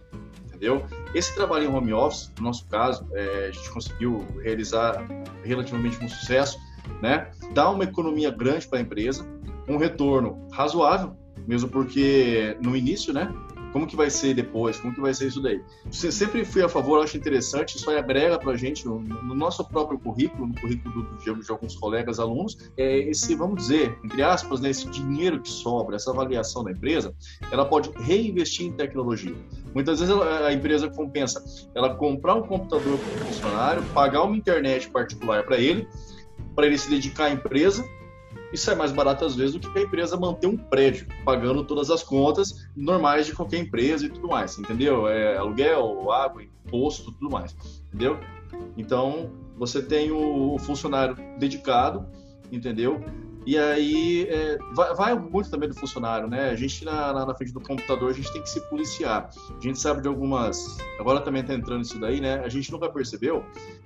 entendeu? 0.61 0.85
Esse 1.15 1.33
trabalho 1.33 1.65
em 1.65 1.67
home 1.67 1.91
office, 1.91 2.31
no 2.37 2.45
nosso 2.45 2.67
caso, 2.67 3.07
é, 3.13 3.47
a 3.47 3.51
gente 3.51 3.69
conseguiu 3.71 4.25
realizar 4.43 5.03
relativamente 5.43 5.97
com 5.97 6.07
sucesso, 6.07 6.59
né? 7.01 7.31
Dá 7.53 7.69
uma 7.71 7.83
economia 7.83 8.29
grande 8.29 8.67
para 8.67 8.77
a 8.77 8.81
empresa, 8.81 9.25
um 9.67 9.77
retorno 9.77 10.47
razoável, 10.51 11.17
mesmo 11.47 11.67
porque 11.67 12.55
no 12.61 12.77
início, 12.77 13.11
né? 13.11 13.33
Como 13.71 13.87
que 13.87 13.95
vai 13.95 14.09
ser 14.09 14.33
depois? 14.33 14.79
Como 14.79 14.93
que 14.93 15.01
vai 15.01 15.13
ser 15.13 15.27
isso 15.27 15.41
daí? 15.41 15.61
Sempre 15.91 16.43
fui 16.43 16.61
a 16.61 16.69
favor, 16.69 17.01
acho 17.03 17.17
interessante, 17.17 17.77
isso 17.77 17.89
aí 17.89 17.97
agrega 17.97 18.37
para 18.37 18.51
a 18.51 18.57
gente 18.57 18.85
no, 18.85 18.99
no, 18.99 19.33
nosso 19.33 19.63
próprio 19.63 19.97
currículo, 19.97 20.47
no 20.47 20.55
currículo 20.55 21.03
do, 21.03 21.17
de, 21.17 21.45
de, 21.45 21.51
alguns 21.51 21.75
colegas 21.75 22.19
alunos, 22.19 22.57
é 22.77 22.99
esse, 23.09 23.33
vamos 23.35 23.61
dizer, 23.61 23.97
entre 24.03 24.21
aspas, 24.21 24.59
né, 24.59 24.69
esse 24.69 24.87
dinheiro 24.89 25.41
que 25.41 25.49
sobra, 25.49 25.95
essa 25.95 26.11
avaliação 26.11 26.63
da 26.63 26.71
empresa, 26.71 27.13
ela 27.51 27.65
pode 27.65 27.91
reinvestir 27.99 28.67
em 28.67 28.73
tecnologia. 28.73 29.35
Muitas 29.73 29.99
vezes 29.99 30.13
ela, 30.13 30.47
a 30.47 30.53
empresa 30.53 30.89
compensa 30.89 31.43
ela 31.73 31.95
comprar 31.95 32.35
um 32.35 32.43
computador 32.43 32.97
para 32.97 33.23
o 33.23 33.25
funcionário, 33.27 33.83
pagar 33.93 34.23
uma 34.23 34.35
internet 34.35 34.89
particular 34.89 35.43
para 35.43 35.57
ele, 35.57 35.87
para 36.55 36.65
ele 36.67 36.77
se 36.77 36.89
dedicar 36.89 37.25
à 37.25 37.31
empresa 37.31 37.85
isso 38.53 38.69
é 38.69 38.75
mais 38.75 38.91
barato 38.91 39.25
às 39.25 39.35
vezes 39.35 39.55
do 39.55 39.71
que 39.71 39.79
a 39.79 39.81
empresa 39.81 40.17
manter 40.17 40.47
um 40.47 40.57
prédio, 40.57 41.07
pagando 41.23 41.63
todas 41.63 41.89
as 41.89 42.03
contas 42.03 42.67
normais 42.75 43.25
de 43.25 43.33
qualquer 43.33 43.59
empresa 43.59 44.05
e 44.05 44.09
tudo 44.09 44.27
mais, 44.27 44.57
entendeu? 44.57 45.07
É, 45.07 45.37
aluguel, 45.37 46.11
água, 46.11 46.43
imposto, 46.43 47.11
tudo 47.11 47.29
mais, 47.29 47.55
entendeu? 47.87 48.19
Então, 48.77 49.31
você 49.57 49.81
tem 49.81 50.11
o 50.11 50.57
funcionário 50.59 51.15
dedicado, 51.37 52.05
entendeu? 52.51 53.01
E 53.45 53.57
aí, 53.57 54.27
é, 54.29 54.59
vai, 54.73 54.93
vai, 54.93 55.15
muito 55.15 55.49
também 55.49 55.67
do 55.67 55.73
funcionário, 55.73 56.27
né? 56.27 56.49
A 56.49 56.55
gente, 56.55 56.85
na, 56.85 57.11
na, 57.11 57.25
na, 57.25 57.33
frente 57.33 57.51
do 57.51 57.59
computador, 57.59 58.11
a 58.11 58.13
gente 58.13 58.31
tem 58.31 58.41
que 58.41 58.49
se 58.49 58.61
policiar. 58.69 59.31
A 59.57 59.59
gente 59.59 59.79
sabe 59.79 60.01
de 60.01 60.07
algumas... 60.07 60.77
Agora 60.99 61.19
também 61.21 61.41
está 61.41 61.55
entrando 61.55 61.81
isso 61.81 61.99
daí, 61.99 62.21
né? 62.21 62.35
A 62.35 62.49
gente 62.49 62.71
nunca 62.71 62.87
percebeu, 62.87 63.43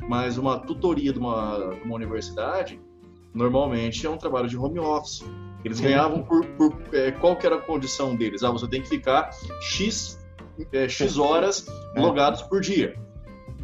mas 0.09 0.37
uma 0.37 0.59
tutoria 0.59 1.13
de 1.13 1.19
uma, 1.19 1.73
de 1.73 1.83
uma 1.83 1.95
universidade 1.95 2.81
normalmente 3.35 4.07
é 4.07 4.09
um 4.09 4.17
trabalho 4.17 4.47
de 4.47 4.57
home 4.57 4.79
office. 4.79 5.23
Eles 5.63 5.79
ganhavam 5.79 6.23
por, 6.23 6.45
por 6.45 6.73
é, 6.93 7.11
qual 7.11 7.35
que 7.35 7.45
era 7.45 7.55
a 7.55 7.61
condição 7.61 8.15
deles? 8.15 8.43
Ah, 8.43 8.51
você 8.51 8.67
tem 8.67 8.81
que 8.81 8.87
ficar 8.87 9.31
X, 9.59 10.19
é, 10.71 10.87
X 10.87 11.17
horas 11.17 11.67
é. 11.95 11.99
logados 11.99 12.43
por 12.43 12.61
dia. 12.61 12.95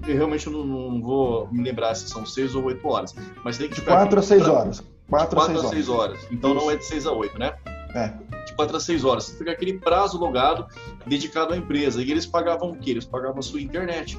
Eu 0.07 0.15
realmente 0.15 0.49
não, 0.49 0.65
não, 0.65 1.01
vou 1.01 1.47
me 1.51 1.63
lembrar 1.63 1.93
se 1.93 2.09
são 2.09 2.25
6 2.25 2.55
ou 2.55 2.65
8 2.65 2.87
horas. 2.87 3.15
Mas 3.45 3.57
tem 3.57 3.69
que 3.69 3.75
ficar. 3.75 3.97
4 3.97 4.19
a 4.19 4.23
6 4.23 4.47
horas. 4.47 4.83
4 5.07 5.39
a 5.39 5.45
6 5.45 5.59
horas. 5.59 5.89
horas. 5.89 6.27
Então 6.31 6.55
Isso. 6.55 6.59
não 6.59 6.71
é 6.71 6.75
de 6.75 6.85
6 6.85 7.05
a 7.05 7.11
8, 7.11 7.39
né? 7.39 7.53
É. 7.93 8.07
De 8.45 8.53
4 8.55 8.75
a 8.75 8.79
6 8.79 9.05
horas. 9.05 9.25
Você 9.25 9.37
fica 9.37 9.51
aquele 9.51 9.77
prazo 9.77 10.17
logado 10.17 10.65
dedicado 11.05 11.53
à 11.53 11.57
empresa. 11.57 12.01
E 12.01 12.09
eles 12.09 12.25
pagavam 12.25 12.71
o 12.71 12.75
quê? 12.75 12.91
Eles 12.91 13.05
pagavam 13.05 13.37
a 13.37 13.43
sua 13.43 13.61
internet. 13.61 14.17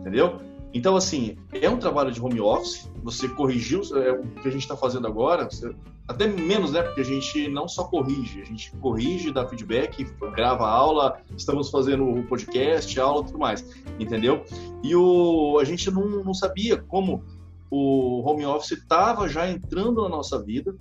Entendeu? 0.00 0.40
Então, 0.74 0.96
assim, 0.96 1.38
é 1.52 1.70
um 1.70 1.78
trabalho 1.78 2.10
de 2.10 2.20
home 2.20 2.40
office, 2.40 2.90
você 3.00 3.28
corrigiu 3.28 3.80
é, 3.96 4.10
o 4.10 4.22
que 4.42 4.48
a 4.48 4.50
gente 4.50 4.62
está 4.62 4.76
fazendo 4.76 5.06
agora, 5.06 5.44
você, 5.44 5.72
até 6.08 6.26
menos, 6.26 6.72
né? 6.72 6.82
Porque 6.82 7.00
a 7.00 7.04
gente 7.04 7.46
não 7.48 7.68
só 7.68 7.84
corrige, 7.84 8.42
a 8.42 8.44
gente 8.44 8.72
corrige, 8.78 9.30
dá 9.30 9.46
feedback, 9.46 10.04
grava 10.34 10.68
aula, 10.68 11.20
estamos 11.36 11.70
fazendo 11.70 12.04
o 12.04 12.24
podcast, 12.24 12.98
aula 12.98 13.22
e 13.22 13.26
tudo 13.26 13.38
mais, 13.38 13.64
entendeu? 14.00 14.44
E 14.82 14.96
o, 14.96 15.58
a 15.60 15.64
gente 15.64 15.88
não, 15.92 16.24
não 16.24 16.34
sabia 16.34 16.76
como 16.76 17.24
o 17.70 18.28
home 18.28 18.44
office 18.44 18.72
estava 18.72 19.28
já 19.28 19.48
entrando 19.48 20.02
na 20.02 20.08
nossa 20.08 20.42
vida, 20.42 20.74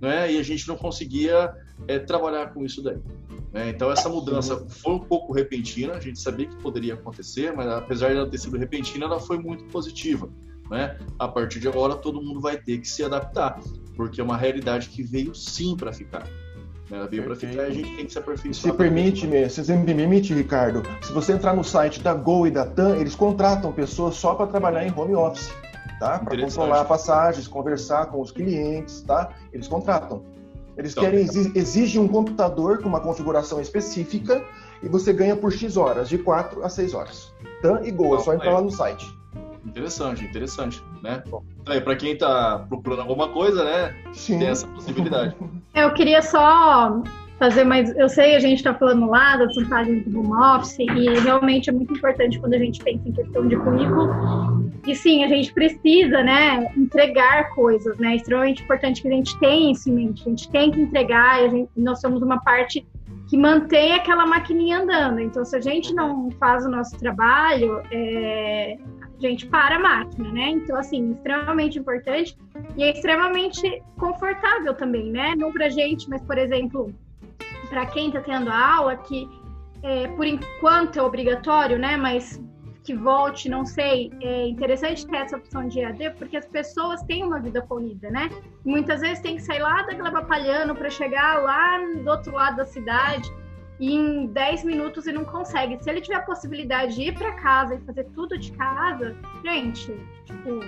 né? 0.00 0.32
E 0.32 0.38
a 0.38 0.42
gente 0.42 0.66
não 0.66 0.78
conseguia 0.78 1.54
é, 1.88 1.98
trabalhar 1.98 2.52
com 2.52 2.64
isso 2.64 2.82
daí. 2.82 2.98
Né? 3.52 3.70
Então 3.70 3.90
essa 3.90 4.08
mudança 4.08 4.66
foi 4.68 4.94
um 4.94 4.98
pouco 4.98 5.32
repentina, 5.32 5.94
a 5.94 6.00
gente 6.00 6.20
sabia 6.20 6.46
que 6.46 6.56
poderia 6.56 6.94
acontecer, 6.94 7.52
mas 7.54 7.66
apesar 7.68 8.10
de 8.10 8.16
ela 8.16 8.28
ter 8.28 8.38
sido 8.38 8.56
repentina, 8.56 9.06
ela 9.06 9.20
foi 9.20 9.38
muito 9.38 9.64
positiva. 9.64 10.28
Né? 10.70 10.98
A 11.18 11.28
partir 11.28 11.60
de 11.60 11.68
agora 11.68 11.94
todo 11.94 12.20
mundo 12.20 12.40
vai 12.40 12.56
ter 12.56 12.78
que 12.78 12.88
se 12.88 13.04
adaptar, 13.04 13.60
porque 13.96 14.20
é 14.20 14.24
uma 14.24 14.36
realidade 14.36 14.88
que 14.88 15.02
veio 15.02 15.34
sim 15.34 15.76
para 15.76 15.92
ficar. 15.92 16.24
Né? 16.90 16.98
Ela 16.98 17.06
veio 17.06 17.24
para 17.24 17.36
ficar 17.36 17.54
e 17.54 17.66
a 17.66 17.70
gente 17.70 17.96
tem 17.96 18.06
que 18.06 18.12
se 18.12 18.18
aperfeiçoar. 18.18 18.72
Se 18.72 18.78
permite, 18.78 19.26
me, 19.26 19.48
se 19.48 19.72
me 19.72 19.84
permite, 19.84 20.34
Ricardo, 20.34 20.82
se 21.02 21.12
você 21.12 21.32
entrar 21.32 21.54
no 21.54 21.64
site 21.64 22.00
da 22.00 22.14
Gol 22.14 22.46
e 22.46 22.50
da 22.50 22.66
TAM, 22.66 22.96
eles 22.96 23.14
contratam 23.14 23.72
pessoas 23.72 24.16
só 24.16 24.34
para 24.34 24.46
trabalhar 24.46 24.84
em 24.86 24.92
home 24.92 25.14
office, 25.14 25.52
tá? 25.98 26.18
Para 26.18 26.36
controlar 26.36 26.84
passagens, 26.84 27.46
conversar 27.46 28.06
com 28.06 28.20
os 28.20 28.30
clientes, 28.30 29.02
tá? 29.02 29.30
Eles 29.52 29.68
contratam. 29.68 30.35
Eles 30.76 30.92
então, 30.92 31.04
querem 31.04 31.20
exigem 31.54 32.00
um 32.00 32.08
computador 32.08 32.82
com 32.82 32.88
uma 32.88 33.00
configuração 33.00 33.60
específica 33.60 34.44
e 34.82 34.88
você 34.88 35.12
ganha 35.12 35.34
por 35.34 35.52
X 35.52 35.76
horas, 35.76 36.08
de 36.08 36.18
4 36.18 36.62
a 36.62 36.68
6 36.68 36.94
horas. 36.94 37.34
Tan 37.62 37.80
e 37.82 37.90
Go, 37.90 38.14
é 38.14 38.20
só 38.20 38.34
entrar 38.34 38.52
lá 38.52 38.60
no 38.60 38.70
site. 38.70 39.06
Interessante, 39.64 40.24
interessante, 40.24 40.82
né? 41.02 41.22
Então, 41.26 41.42
para 41.82 41.96
quem 41.96 42.12
está 42.12 42.64
procurando 42.68 43.00
alguma 43.00 43.28
coisa, 43.28 43.64
né? 43.64 43.96
Sim. 44.12 44.38
Tem 44.38 44.48
essa 44.48 44.66
possibilidade. 44.68 45.34
Eu 45.74 45.92
queria 45.92 46.22
só 46.22 47.02
fazer 47.38 47.64
mais. 47.64 47.94
Eu 47.96 48.08
sei, 48.08 48.34
a 48.34 48.40
gente 48.40 48.58
está 48.58 48.74
falando 48.74 49.10
lá 49.10 49.36
das 49.36 49.54
vantagens 49.54 50.06
do 50.06 50.20
home 50.20 50.56
office, 50.56 50.78
e 50.78 51.18
realmente 51.20 51.68
é 51.68 51.72
muito 51.72 51.92
importante 51.94 52.38
quando 52.38 52.54
a 52.54 52.58
gente 52.58 52.82
pensa 52.82 53.08
em 53.08 53.12
questão 53.12 53.46
de 53.48 53.56
currículo. 53.56 54.65
E 54.86 54.94
sim, 54.94 55.24
a 55.24 55.28
gente 55.28 55.52
precisa, 55.52 56.22
né, 56.22 56.72
entregar 56.76 57.50
coisas, 57.50 57.98
né? 57.98 58.12
É 58.12 58.16
extremamente 58.16 58.62
importante 58.62 59.02
que 59.02 59.08
a 59.08 59.10
gente 59.10 59.38
tenha 59.40 59.72
isso 59.72 59.90
em 59.90 59.92
mente. 59.92 60.22
A 60.24 60.28
gente 60.30 60.48
tem 60.50 60.70
que 60.70 60.80
entregar, 60.80 61.44
e 61.44 61.50
gente, 61.50 61.70
nós 61.76 62.00
somos 62.00 62.22
uma 62.22 62.40
parte 62.40 62.86
que 63.28 63.36
mantém 63.36 63.94
aquela 63.94 64.24
maquininha 64.26 64.78
andando. 64.78 65.20
Então, 65.20 65.44
se 65.44 65.56
a 65.56 65.60
gente 65.60 65.92
não 65.92 66.30
faz 66.38 66.64
o 66.64 66.70
nosso 66.70 66.96
trabalho, 66.98 67.82
é, 67.90 68.78
a 69.16 69.20
gente 69.20 69.46
para 69.46 69.76
a 69.76 69.80
máquina, 69.80 70.30
né? 70.30 70.50
Então, 70.50 70.76
assim, 70.76 71.10
extremamente 71.10 71.78
importante 71.78 72.36
e 72.76 72.84
é 72.84 72.92
extremamente 72.92 73.82
confortável 73.98 74.74
também, 74.74 75.10
né? 75.10 75.34
Não 75.36 75.52
pra 75.52 75.68
gente, 75.68 76.08
mas, 76.08 76.22
por 76.22 76.38
exemplo, 76.38 76.94
para 77.68 77.86
quem 77.86 78.08
está 78.08 78.20
tendo 78.20 78.50
aula, 78.50 78.96
que 78.96 79.28
é, 79.82 80.06
por 80.08 80.26
enquanto 80.26 80.98
é 80.98 81.02
obrigatório, 81.02 81.78
né? 81.78 81.96
Mas 81.96 82.40
que 82.86 82.94
volte, 82.94 83.48
não 83.48 83.66
sei. 83.66 84.12
É 84.22 84.46
interessante 84.46 85.06
ter 85.06 85.16
essa 85.16 85.36
opção 85.36 85.66
de 85.66 85.80
EAD, 85.80 86.12
porque 86.18 86.36
as 86.36 86.46
pessoas 86.46 87.02
têm 87.02 87.24
uma 87.24 87.40
vida 87.40 87.60
corrida, 87.60 88.08
né? 88.10 88.30
muitas 88.64 89.00
vezes 89.00 89.20
tem 89.20 89.36
que 89.36 89.42
sair 89.42 89.60
lá 89.60 89.82
daquela 89.82 90.10
Batalhano 90.10 90.74
para 90.74 90.88
chegar 90.88 91.42
lá 91.42 91.78
do 91.78 92.08
outro 92.08 92.32
lado 92.32 92.56
da 92.56 92.64
cidade 92.64 93.30
em 93.80 94.26
10 94.26 94.64
minutos 94.64 95.06
e 95.06 95.12
não 95.12 95.24
consegue. 95.24 95.82
Se 95.82 95.90
ele 95.90 96.00
tiver 96.00 96.16
a 96.16 96.22
possibilidade 96.22 96.94
de 96.94 97.02
ir 97.02 97.14
para 97.14 97.32
casa 97.32 97.74
e 97.74 97.80
fazer 97.80 98.04
tudo 98.14 98.38
de 98.38 98.50
casa, 98.52 99.14
gente, 99.44 99.94
tipo, 100.24 100.60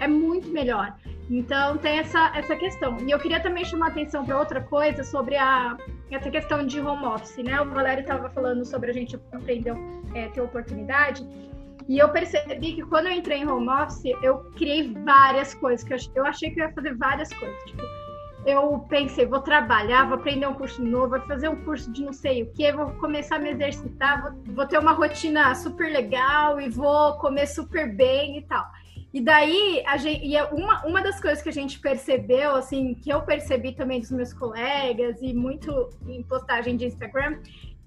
é 0.00 0.06
muito 0.06 0.48
melhor. 0.48 0.94
Então 1.30 1.78
tem 1.78 1.98
essa, 2.00 2.32
essa 2.36 2.56
questão. 2.56 2.98
E 2.98 3.10
eu 3.10 3.18
queria 3.18 3.40
também 3.40 3.64
chamar 3.64 3.88
atenção 3.88 4.24
para 4.26 4.38
outra 4.38 4.60
coisa 4.60 5.02
sobre 5.04 5.36
a, 5.36 5.76
essa 6.10 6.28
questão 6.30 6.66
de 6.66 6.80
home 6.80 7.06
office, 7.06 7.36
né? 7.38 7.60
O 7.60 7.70
Valério 7.70 8.02
estava 8.02 8.28
falando 8.30 8.64
sobre 8.64 8.90
a 8.90 8.92
gente 8.92 9.16
aprender 9.32 9.74
é, 10.14 10.28
ter 10.28 10.40
oportunidade. 10.40 11.26
E 11.90 11.98
eu 11.98 12.08
percebi 12.08 12.74
que 12.74 12.82
quando 12.82 13.08
eu 13.08 13.12
entrei 13.14 13.38
em 13.38 13.48
home 13.48 13.68
office, 13.68 14.04
eu 14.22 14.38
criei 14.54 14.94
várias 15.04 15.54
coisas, 15.54 15.84
que 15.84 15.92
eu, 15.92 15.98
eu 16.14 16.24
achei 16.24 16.48
que 16.52 16.60
eu 16.60 16.68
ia 16.68 16.72
fazer 16.72 16.96
várias 16.96 17.32
coisas. 17.32 17.60
Tipo, 17.64 17.82
eu 18.46 18.78
pensei, 18.88 19.26
vou 19.26 19.40
trabalhar, 19.40 20.04
vou 20.04 20.14
aprender 20.14 20.46
um 20.46 20.54
curso 20.54 20.84
novo, 20.84 21.18
vou 21.18 21.20
fazer 21.22 21.48
um 21.48 21.64
curso 21.64 21.90
de 21.90 22.04
não 22.04 22.12
sei 22.12 22.44
o 22.44 22.52
que, 22.52 22.70
vou 22.70 22.92
começar 22.92 23.36
a 23.36 23.38
me 23.40 23.50
exercitar, 23.50 24.22
vou, 24.22 24.54
vou 24.54 24.66
ter 24.68 24.78
uma 24.78 24.92
rotina 24.92 25.52
super 25.56 25.90
legal 25.90 26.60
e 26.60 26.68
vou 26.68 27.14
comer 27.14 27.48
super 27.48 27.92
bem 27.92 28.38
e 28.38 28.42
tal. 28.42 28.64
E 29.12 29.20
daí, 29.20 29.82
a 29.84 29.96
gente, 29.96 30.24
e 30.24 30.36
é 30.36 30.44
uma, 30.44 30.86
uma 30.86 31.02
das 31.02 31.20
coisas 31.20 31.42
que 31.42 31.48
a 31.48 31.52
gente 31.52 31.80
percebeu, 31.80 32.54
assim, 32.54 32.94
que 32.94 33.12
eu 33.12 33.22
percebi 33.22 33.72
também 33.72 33.98
dos 33.98 34.12
meus 34.12 34.32
colegas 34.32 35.20
e 35.20 35.34
muito 35.34 35.90
em 36.06 36.22
postagem 36.22 36.76
de 36.76 36.86
Instagram, 36.86 37.40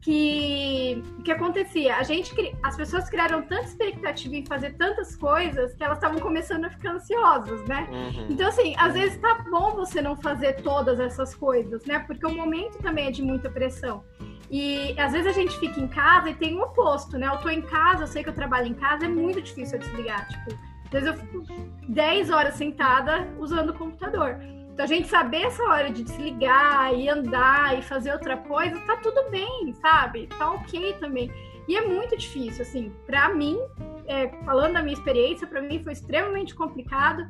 que 0.04 1.02
que 1.24 1.32
acontecia? 1.32 1.96
A 1.96 2.04
gente, 2.04 2.34
as 2.62 2.76
pessoas 2.76 3.10
criaram 3.10 3.42
tanta 3.42 3.64
expectativa 3.64 4.36
em 4.36 4.46
fazer 4.46 4.74
tantas 4.74 5.16
coisas 5.16 5.74
que 5.74 5.84
elas 5.84 5.98
estavam 5.98 6.20
começando 6.20 6.66
a 6.66 6.70
ficar 6.70 6.92
ansiosas, 6.96 7.64
né? 7.66 7.88
Uhum. 7.90 8.28
Então, 8.30 8.48
assim, 8.50 8.76
às 8.78 8.94
vezes 8.94 9.18
tá 9.18 9.36
bom 9.50 9.72
você 9.72 10.02
não 10.02 10.16
fazer 10.18 10.62
todas 10.62 11.00
essas 11.00 11.34
coisas, 11.34 11.86
né? 11.86 12.00
Porque 12.00 12.26
o 12.26 12.36
momento 12.36 12.78
também 12.80 13.08
é 13.08 13.12
de 13.12 13.22
muita 13.22 13.50
pressão. 13.50 14.04
E 14.52 14.94
às 15.00 15.14
vezes 15.14 15.28
a 15.28 15.32
gente 15.32 15.58
fica 15.58 15.80
em 15.80 15.88
casa 15.88 16.30
e 16.30 16.36
tem 16.36 16.56
o 16.56 16.64
oposto, 16.64 17.18
né? 17.18 17.28
Eu 17.28 17.38
tô 17.38 17.50
em 17.50 17.62
casa, 17.62 18.04
eu 18.04 18.08
sei 18.08 18.24
que 18.24 18.30
eu 18.30 18.34
trabalho 18.34 18.68
em 18.68 18.74
casa, 18.74 19.06
é 19.06 19.10
muito 19.10 19.42
difícil 19.42 19.78
eu 19.78 19.80
desligar. 19.80 20.28
Tipo, 20.28 20.60
às 20.86 20.92
vezes 20.92 21.08
eu 21.08 21.14
fico 21.14 21.44
10 21.88 22.30
horas 22.30 22.56
sentada 22.56 23.28
usando 23.40 23.70
o 23.70 23.74
computador. 23.74 24.38
Então, 24.74 24.86
a 24.86 24.88
gente 24.88 25.08
saber 25.08 25.44
essa 25.44 25.64
hora 25.64 25.92
de 25.92 26.04
desligar 26.04 26.96
e 26.96 27.08
andar 27.08 27.78
e 27.78 27.84
fazer 27.84 28.12
outra 28.12 28.38
coisa, 28.38 28.80
tá 28.82 28.98
tudo 28.98 29.30
bem, 29.30 29.72
sabe? 29.80 30.26
Tá 30.28 30.50
ok 30.52 30.94
também. 31.00 31.32
E 31.68 31.78
é 31.78 31.82
muito 31.82 32.18
difícil, 32.18 32.64
assim, 32.64 32.92
para 33.06 33.30
mim, 33.30 33.60
é, 34.08 34.30
falando 34.44 34.74
da 34.74 34.82
minha 34.82 34.96
experiência, 34.96 35.46
para 35.46 35.62
mim 35.62 35.84
foi 35.84 35.94
extremamente 35.94 36.56
complicado 36.56 37.28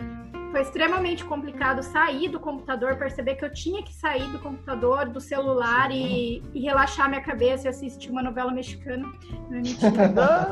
foi 0.54 0.62
extremamente 0.62 1.26
complicado 1.26 1.82
sair 1.82 2.30
do 2.30 2.40
computador, 2.40 2.96
perceber 2.96 3.34
que 3.34 3.44
eu 3.44 3.52
tinha 3.52 3.82
que 3.82 3.92
sair 3.92 4.30
do 4.30 4.38
computador, 4.38 5.10
do 5.10 5.20
celular 5.20 5.90
e, 5.90 6.44
e 6.54 6.62
relaxar 6.62 7.10
minha 7.10 7.22
cabeça 7.22 7.66
e 7.66 7.70
assistir 7.70 8.12
uma 8.12 8.22
novela 8.22 8.52
mexicana. 8.52 9.12
Não 9.50 9.58
é 9.58 9.62
mentira. 9.62 10.50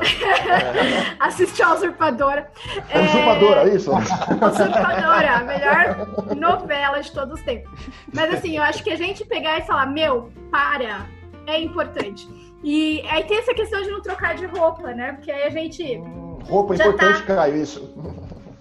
assistir 1.20 1.62
a 1.62 1.74
Usurpadora. 1.74 2.50
É... 2.90 3.00
Usurpadora, 3.00 3.70
é 3.70 3.76
isso? 3.76 3.92
Usurpadora, 3.92 5.36
a 5.36 5.44
melhor 5.44 6.36
novela 6.36 7.00
de 7.00 7.12
todos 7.12 7.38
os 7.38 7.44
tempos. 7.44 7.70
Mas 8.12 8.34
assim, 8.34 8.56
eu 8.56 8.62
acho 8.64 8.82
que 8.82 8.90
a 8.90 8.96
gente 8.96 9.24
pegar 9.24 9.60
e 9.60 9.62
falar, 9.62 9.86
meu, 9.86 10.32
para, 10.50 11.06
é 11.46 11.60
importante. 11.60 12.28
E 12.64 13.04
aí 13.08 13.22
tem 13.22 13.38
essa 13.38 13.54
questão 13.54 13.80
de 13.80 13.88
não 13.88 14.02
trocar 14.02 14.34
de 14.34 14.46
roupa, 14.46 14.92
né? 14.92 15.12
Porque 15.12 15.30
aí 15.30 15.44
a 15.44 15.50
gente. 15.50 15.98
Hum, 15.98 16.40
roupa 16.42 16.74
importante, 16.74 17.20
tá... 17.20 17.36
Caio, 17.36 17.56
isso. 17.56 17.88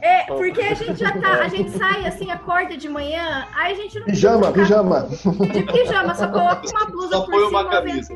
É, 0.01 0.23
porque 0.23 0.61
a 0.61 0.73
gente 0.73 0.99
já 0.99 1.11
tá, 1.19 1.41
a 1.41 1.47
gente 1.47 1.69
sai 1.71 2.07
assim, 2.07 2.31
acorda 2.31 2.75
de 2.75 2.89
manhã, 2.89 3.47
aí 3.53 3.73
a 3.73 3.75
gente 3.75 3.99
não 3.99 4.05
Pijama, 4.07 4.51
pijama. 4.51 5.07
De 5.53 5.63
pijama, 5.63 6.15
só 6.15 6.27
coloca 6.27 6.67
uma 6.67 6.85
blusa 6.85 7.15
só 7.15 7.21
por 7.21 7.31
põe 7.31 7.45
cima. 7.45 7.61
uma 7.61 7.69
camisa. 7.69 8.13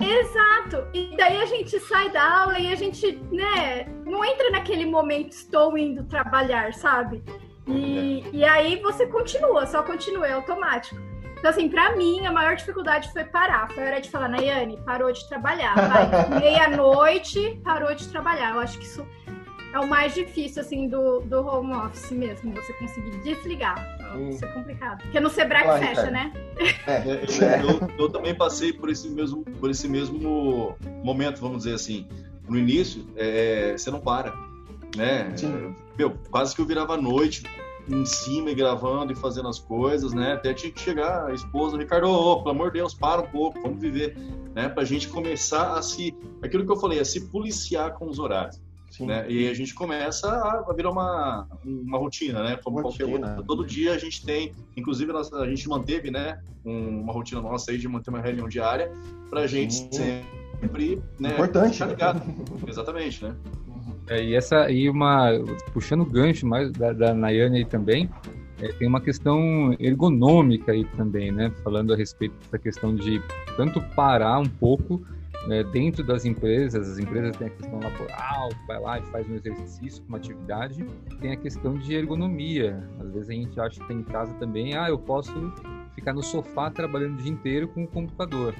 Exato. 0.00 0.86
E 0.94 1.14
daí 1.16 1.42
a 1.42 1.46
gente 1.46 1.78
sai 1.80 2.08
da 2.10 2.40
aula 2.40 2.58
e 2.58 2.72
a 2.72 2.74
gente, 2.74 3.20
né, 3.30 3.86
não 4.06 4.24
entra 4.24 4.50
naquele 4.50 4.86
momento, 4.86 5.32
estou 5.32 5.76
indo 5.76 6.02
trabalhar, 6.04 6.72
sabe? 6.72 7.22
E, 7.66 8.24
é. 8.32 8.36
e 8.36 8.44
aí 8.44 8.80
você 8.80 9.06
continua, 9.06 9.66
só 9.66 9.82
continua, 9.82 10.26
é 10.26 10.32
automático. 10.32 10.98
Então, 11.38 11.50
assim, 11.50 11.68
pra 11.68 11.94
mim, 11.94 12.24
a 12.24 12.32
maior 12.32 12.56
dificuldade 12.56 13.12
foi 13.12 13.24
parar. 13.24 13.70
Foi 13.70 13.84
a 13.84 13.86
hora 13.86 14.00
de 14.00 14.10
falar, 14.10 14.28
Nayane, 14.28 14.80
parou 14.86 15.12
de 15.12 15.28
trabalhar. 15.28 15.74
Meia-noite, 16.40 17.60
parou 17.62 17.94
de 17.94 18.08
trabalhar. 18.08 18.54
Eu 18.54 18.60
acho 18.60 18.78
que 18.78 18.84
isso 18.84 19.06
é 19.76 19.80
o 19.80 19.86
mais 19.86 20.14
difícil, 20.14 20.62
assim, 20.62 20.88
do, 20.88 21.20
do 21.20 21.46
home 21.46 21.72
office 21.74 22.10
mesmo, 22.10 22.52
você 22.54 22.72
conseguir 22.74 23.18
desligar. 23.18 23.76
Hum. 24.16 24.30
Isso 24.30 24.44
é 24.44 24.48
complicado. 24.48 25.02
Porque 25.02 25.20
no 25.20 25.28
Sebrae 25.28 25.68
ah, 25.68 25.78
fecha, 25.78 26.10
né? 26.10 26.32
É, 26.86 26.92
é. 26.92 27.62
Eu, 27.62 27.90
eu, 27.98 28.08
também 28.08 28.34
passei 28.34 28.72
por 28.72 28.88
esse, 28.88 29.08
mesmo, 29.08 29.44
por 29.60 29.70
esse 29.70 29.86
mesmo 29.86 30.74
momento, 31.04 31.40
vamos 31.40 31.58
dizer 31.58 31.74
assim. 31.74 32.08
No 32.48 32.56
início, 32.56 33.06
é, 33.16 33.76
você 33.76 33.90
não 33.90 34.00
para, 34.00 34.32
né? 34.96 35.30
Sim. 35.36 35.74
Meu, 35.98 36.16
quase 36.30 36.54
que 36.54 36.60
eu 36.60 36.64
virava 36.64 36.94
à 36.94 36.96
noite 36.96 37.42
em 37.88 38.04
cima 38.04 38.50
e 38.50 38.54
gravando 38.54 39.12
e 39.12 39.16
fazendo 39.16 39.48
as 39.48 39.58
coisas, 39.58 40.12
né? 40.12 40.32
Até 40.32 40.54
tinha 40.54 40.72
que 40.72 40.80
chegar 40.80 41.26
a 41.26 41.34
esposa, 41.34 41.76
Ricardo, 41.76 42.08
oh, 42.08 42.38
pelo 42.38 42.50
amor 42.50 42.68
de 42.68 42.78
Deus, 42.78 42.94
para 42.94 43.20
um 43.20 43.26
pouco, 43.26 43.60
vamos 43.60 43.80
viver, 43.80 44.16
né? 44.54 44.68
Pra 44.68 44.84
gente 44.84 45.08
começar 45.08 45.76
a 45.76 45.82
se, 45.82 46.16
aquilo 46.42 46.64
que 46.64 46.72
eu 46.72 46.76
falei, 46.76 47.00
a 47.00 47.04
se 47.04 47.28
policiar 47.28 47.92
com 47.94 48.08
os 48.08 48.18
horários. 48.18 48.60
Né? 49.04 49.26
E 49.28 49.48
a 49.48 49.54
gente 49.54 49.74
começa 49.74 50.28
a 50.28 50.72
virar 50.72 50.90
uma, 50.90 51.46
uma 51.64 51.98
rotina, 51.98 52.42
né? 52.42 52.56
Como 52.62 52.80
rotina. 52.80 53.10
qualquer 53.10 53.26
outra. 53.26 53.42
Todo 53.44 53.66
dia 53.66 53.92
a 53.92 53.98
gente 53.98 54.24
tem, 54.24 54.52
inclusive 54.76 55.12
a 55.12 55.46
gente 55.48 55.68
manteve, 55.68 56.10
né? 56.10 56.40
uma 56.64 57.12
rotina 57.12 57.40
nossa 57.40 57.70
aí 57.70 57.78
de 57.78 57.88
manter 57.88 58.10
uma 58.10 58.20
reunião 58.20 58.48
diária 58.48 58.90
para 59.30 59.42
a 59.42 59.46
gente 59.46 59.74
Sim. 59.74 60.22
sempre, 60.60 61.00
né? 61.18 61.30
Importante. 61.32 61.84
ligado. 61.84 62.22
Exatamente, 62.66 63.24
né? 63.24 63.36
É, 64.08 64.22
e 64.22 64.34
essa 64.34 64.70
e 64.70 64.88
uma 64.88 65.30
puxando 65.72 66.02
o 66.02 66.06
gancho 66.06 66.46
mais 66.46 66.70
da, 66.72 66.92
da 66.92 67.14
Nayane 67.14 67.58
aí 67.58 67.64
também, 67.64 68.08
é, 68.60 68.68
tem 68.68 68.86
uma 68.88 69.00
questão 69.00 69.74
ergonômica 69.78 70.72
aí 70.72 70.84
também, 70.96 71.30
né? 71.32 71.52
Falando 71.62 71.92
a 71.92 71.96
respeito 71.96 72.34
dessa 72.38 72.58
questão 72.58 72.94
de 72.94 73.20
tanto 73.56 73.80
parar 73.94 74.38
um 74.38 74.48
pouco 74.48 75.02
né, 75.46 75.62
dentro 75.64 76.04
das 76.04 76.24
empresas, 76.24 76.88
as 76.88 76.98
empresas 76.98 77.36
têm 77.36 77.48
a 77.48 77.50
questão 77.50 77.80
laboral, 77.80 78.48
vai 78.66 78.80
lá 78.80 78.98
e 78.98 79.02
faz 79.06 79.28
um 79.28 79.34
exercício, 79.34 80.04
uma 80.08 80.18
atividade, 80.18 80.84
tem 81.20 81.32
a 81.32 81.36
questão 81.36 81.74
de 81.74 81.94
ergonomia. 81.94 82.88
Às 83.00 83.12
vezes 83.12 83.30
a 83.30 83.32
gente 83.32 83.60
acha 83.60 83.80
que 83.80 83.88
tem 83.88 83.98
em 83.98 84.04
casa 84.04 84.32
também, 84.34 84.76
ah, 84.76 84.88
eu 84.88 84.98
posso 84.98 85.32
ficar 85.94 86.12
no 86.12 86.22
sofá 86.22 86.70
trabalhando 86.70 87.14
o 87.14 87.22
dia 87.22 87.32
inteiro 87.32 87.68
com 87.68 87.84
o 87.84 87.88
computador. 87.88 88.54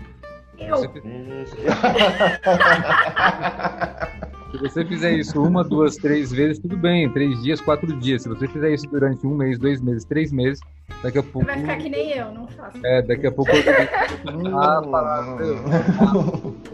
Eu. 0.59 0.77
Você... 0.77 0.89
Se 4.51 4.59
você 4.59 4.85
fizer 4.85 5.13
isso 5.15 5.43
uma, 5.43 5.65
duas, 5.65 5.97
três 5.97 6.31
vezes, 6.31 6.59
tudo 6.59 6.77
bem. 6.77 7.11
Três 7.11 7.43
dias, 7.43 7.61
quatro 7.61 7.93
dias. 7.99 8.23
Se 8.23 8.29
você 8.29 8.47
fizer 8.47 8.73
isso 8.73 8.89
durante 8.89 9.27
um 9.27 9.35
mês, 9.35 9.59
dois 9.59 9.81
meses, 9.81 10.05
três 10.05 10.33
meses, 10.33 10.61
daqui 11.03 11.19
a 11.19 11.23
pouco. 11.23 11.41
Você 11.41 11.47
vai 11.47 11.61
ficar 11.61 11.77
que 11.79 11.89
nem 11.89 12.11
eu, 12.13 12.33
não 12.33 12.47
faço. 12.47 12.79
É, 12.85 13.03
daqui 13.03 13.27
a 13.27 13.33
pouco. 13.33 13.51
ah, 14.55 14.83
parar. 14.89 15.37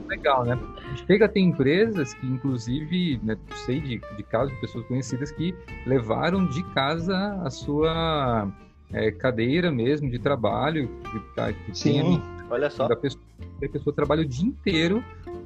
Legal, 0.06 0.44
né? 0.44 0.58
Chega 1.06 1.24
a 1.24 1.28
ter 1.28 1.40
empresas 1.40 2.12
que, 2.14 2.26
inclusive, 2.26 3.18
né, 3.22 3.36
sei 3.64 3.80
de, 3.80 4.00
de 4.16 4.22
casos 4.24 4.54
de 4.54 4.60
pessoas 4.60 4.84
conhecidas 4.86 5.32
que 5.32 5.54
levaram 5.86 6.46
de 6.46 6.62
casa 6.74 7.40
a 7.42 7.50
sua 7.50 8.48
é, 8.92 9.10
cadeira 9.10 9.72
mesmo 9.72 10.10
de 10.10 10.18
trabalho, 10.18 10.88
que, 11.10 11.18
tá, 11.34 11.52
que 11.52 11.76
Sim, 11.76 12.22
olha 12.50 12.68
só. 12.68 12.84
A 12.84 12.96
pessoa, 12.96 13.22
a 13.62 13.68
pessoa 13.68 13.94
trabalha 13.94 14.22
o 14.22 14.26
dia 14.26 14.46
inteiro 14.46 15.02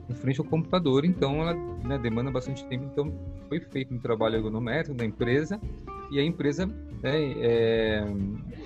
em 0.09 0.14
frente 0.14 0.40
ao 0.40 0.47
computador, 0.47 1.05
então 1.05 1.40
ela 1.42 1.55
né, 1.85 1.99
demanda 1.99 2.31
bastante 2.31 2.64
tempo. 2.66 2.85
Então 2.92 3.12
foi 3.49 3.61
feito 3.61 3.95
um 3.95 3.99
trabalho 3.99 4.37
ergonométrico 4.37 4.97
da 4.97 5.05
empresa 5.05 5.61
e 6.11 6.21
a 6.21 6.25
empresa, 6.25 6.66
né, 7.03 7.33
é, 7.38 8.05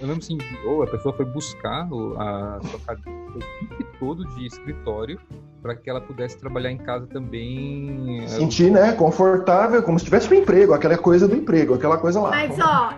eu 0.00 0.06
lembro 0.06 0.18
assim, 0.18 0.38
ou 0.66 0.82
a 0.82 0.86
pessoa 0.86 1.14
foi 1.14 1.24
buscar 1.24 1.88
a 2.18 2.60
sua 2.62 2.80
cadeira 2.86 3.20
o 3.30 3.38
tempo 3.38 3.84
todo 3.98 4.24
de 4.34 4.46
escritório 4.46 5.18
para 5.62 5.74
que 5.74 5.88
ela 5.88 6.00
pudesse 6.00 6.38
trabalhar 6.38 6.70
em 6.70 6.78
casa 6.78 7.06
também. 7.06 8.22
É, 8.24 8.28
Sentir, 8.28 8.70
né, 8.70 8.92
confortável, 8.92 9.82
como 9.82 9.98
se 9.98 10.04
tivesse 10.04 10.32
um 10.32 10.36
emprego, 10.36 10.72
aquela 10.72 10.96
coisa 10.96 11.28
do 11.28 11.36
emprego, 11.36 11.74
aquela 11.74 11.98
coisa 11.98 12.20
lá. 12.20 12.30
Mas 12.30 12.58
ó, 12.58 12.94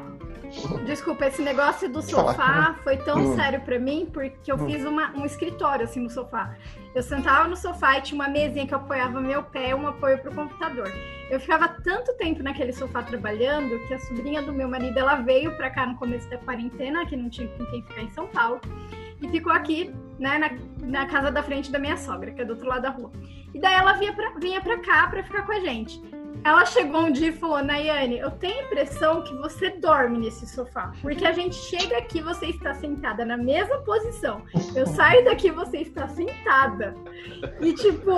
Desculpa, 0.85 1.27
esse 1.27 1.41
negócio 1.41 1.88
do 1.88 2.03
sofá 2.03 2.77
foi 2.85 2.97
tão 2.99 3.19
hum. 3.19 3.37
sério 3.37 3.61
para 3.62 3.79
mim 3.79 4.09
porque 4.12 4.53
eu 4.53 4.57
hum. 4.57 4.67
fiz 4.67 4.85
uma, 4.85 5.11
um 5.17 5.25
escritório 5.25 5.85
assim 5.85 6.01
no 6.01 6.11
sofá. 6.11 6.55
Eu 6.95 7.03
sentava 7.03 7.49
no 7.49 7.57
sofá 7.57 7.99
e 7.99 8.03
tinha 8.03 8.21
uma 8.21 8.29
mesinha 8.29 8.67
que 8.67 8.75
eu 8.75 8.79
apoiava 8.79 9.21
meu 9.21 9.43
pé, 9.43 9.75
um 9.75 9.87
apoio 9.87 10.19
para 10.19 10.31
o 10.31 10.35
computador. 10.35 10.93
Eu 11.31 11.41
ficava 11.41 11.69
tanto 11.69 12.12
tempo 12.19 12.43
naquele 12.43 12.73
sofá 12.73 13.03
trabalhando 13.03 13.79
que 13.87 13.95
a 13.95 13.99
sobrinha 13.99 14.43
do 14.43 14.53
meu 14.53 14.69
marido 14.69 14.99
ela 14.99 15.17
veio 15.17 15.57
para 15.57 15.71
cá 15.71 15.87
no 15.87 15.97
começo 15.97 16.29
da 16.29 16.37
quarentena, 16.37 17.07
que 17.07 17.17
não 17.17 17.31
tinha 17.31 17.49
com 17.49 17.65
quem 17.67 17.83
ficar 17.83 18.03
em 18.03 18.11
São 18.11 18.27
Paulo, 18.27 18.61
e 19.23 19.29
ficou 19.29 19.53
aqui, 19.53 19.95
né, 20.19 20.37
na, 20.37 20.51
na 20.87 21.07
casa 21.07 21.31
da 21.31 21.43
frente 21.43 21.73
da 21.73 21.79
minha 21.79 21.97
sogra, 21.97 22.31
que 22.33 22.43
é 22.43 22.45
do 22.45 22.51
outro 22.51 22.69
lado 22.69 22.83
da 22.83 22.91
rua. 22.91 23.11
E 23.55 23.59
daí 23.59 23.75
ela 23.75 23.95
vinha 23.95 24.12
pra, 24.12 24.31
vinha 24.38 24.61
pra 24.61 24.79
cá 24.79 25.07
para 25.09 25.23
ficar 25.23 25.47
com 25.47 25.53
a 25.53 25.61
gente. 25.61 26.03
Ela 26.45 26.65
chegou 26.67 27.03
um 27.03 27.13
dia 27.13 27.29
e 27.29 27.33
falou, 27.33 27.63
Nayane, 27.63 28.19
eu 28.19 28.31
tenho 28.31 28.59
a 28.59 28.63
impressão 28.65 29.23
que 29.23 29.35
você 29.37 29.71
dorme 29.71 30.19
nesse 30.19 30.47
sofá. 30.47 30.93
Porque 31.01 31.25
a 31.25 31.33
gente 31.33 31.55
chega 31.55 31.99
aqui 31.99 32.21
você 32.21 32.47
está 32.47 32.75
sentada 32.75 33.25
na 33.25 33.37
mesma 33.37 33.79
posição. 33.79 34.43
Eu 34.75 34.87
saio 34.87 35.25
daqui 35.25 35.51
você 35.51 35.79
está 35.79 36.09
sentada. 36.09 36.95
E 37.61 37.73
tipo, 37.75 38.13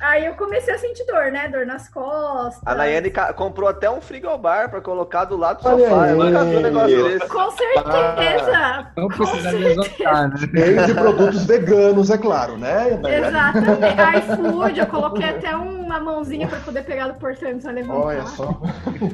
aí 0.00 0.24
eu 0.24 0.34
comecei 0.34 0.74
a 0.74 0.78
sentir 0.78 1.04
dor, 1.06 1.32
né? 1.32 1.48
Dor 1.48 1.66
nas 1.66 1.88
costas. 1.88 2.62
A 2.64 2.74
Nayane 2.74 3.12
comprou 3.34 3.68
até 3.68 3.90
um 3.90 4.00
frigobar 4.00 4.70
para 4.70 4.80
colocar 4.80 5.24
do 5.24 5.36
lado 5.36 5.56
do 5.56 5.62
sofá. 5.62 6.08
Eu 6.08 6.16
nunca 6.16 6.44
vi 6.44 6.56
um 6.56 6.60
negócio 6.60 7.04
desse. 7.08 7.28
Com 7.28 7.50
certeza. 7.50 8.92
Não 8.96 9.08
precisa 9.08 9.58
exotar, 9.58 10.28
né? 10.28 10.48
Meio 10.52 10.86
de 10.86 10.94
produtos 10.94 11.44
veganos, 11.44 12.10
é 12.10 12.18
claro, 12.18 12.56
né? 12.56 13.00
Exatamente. 13.04 14.18
iFood, 14.18 14.78
eu 14.78 14.86
coloquei 14.86 15.28
até 15.28 15.56
uma 15.56 15.98
mãozinha 15.98 16.46
para 16.46 16.60
poder 16.60 16.84
pegar 16.84 17.08
do 17.08 17.14
portão 17.14 17.63
só 17.64 17.70
levantar. 17.70 17.98
Olha 17.98 18.26
só. 18.26 18.60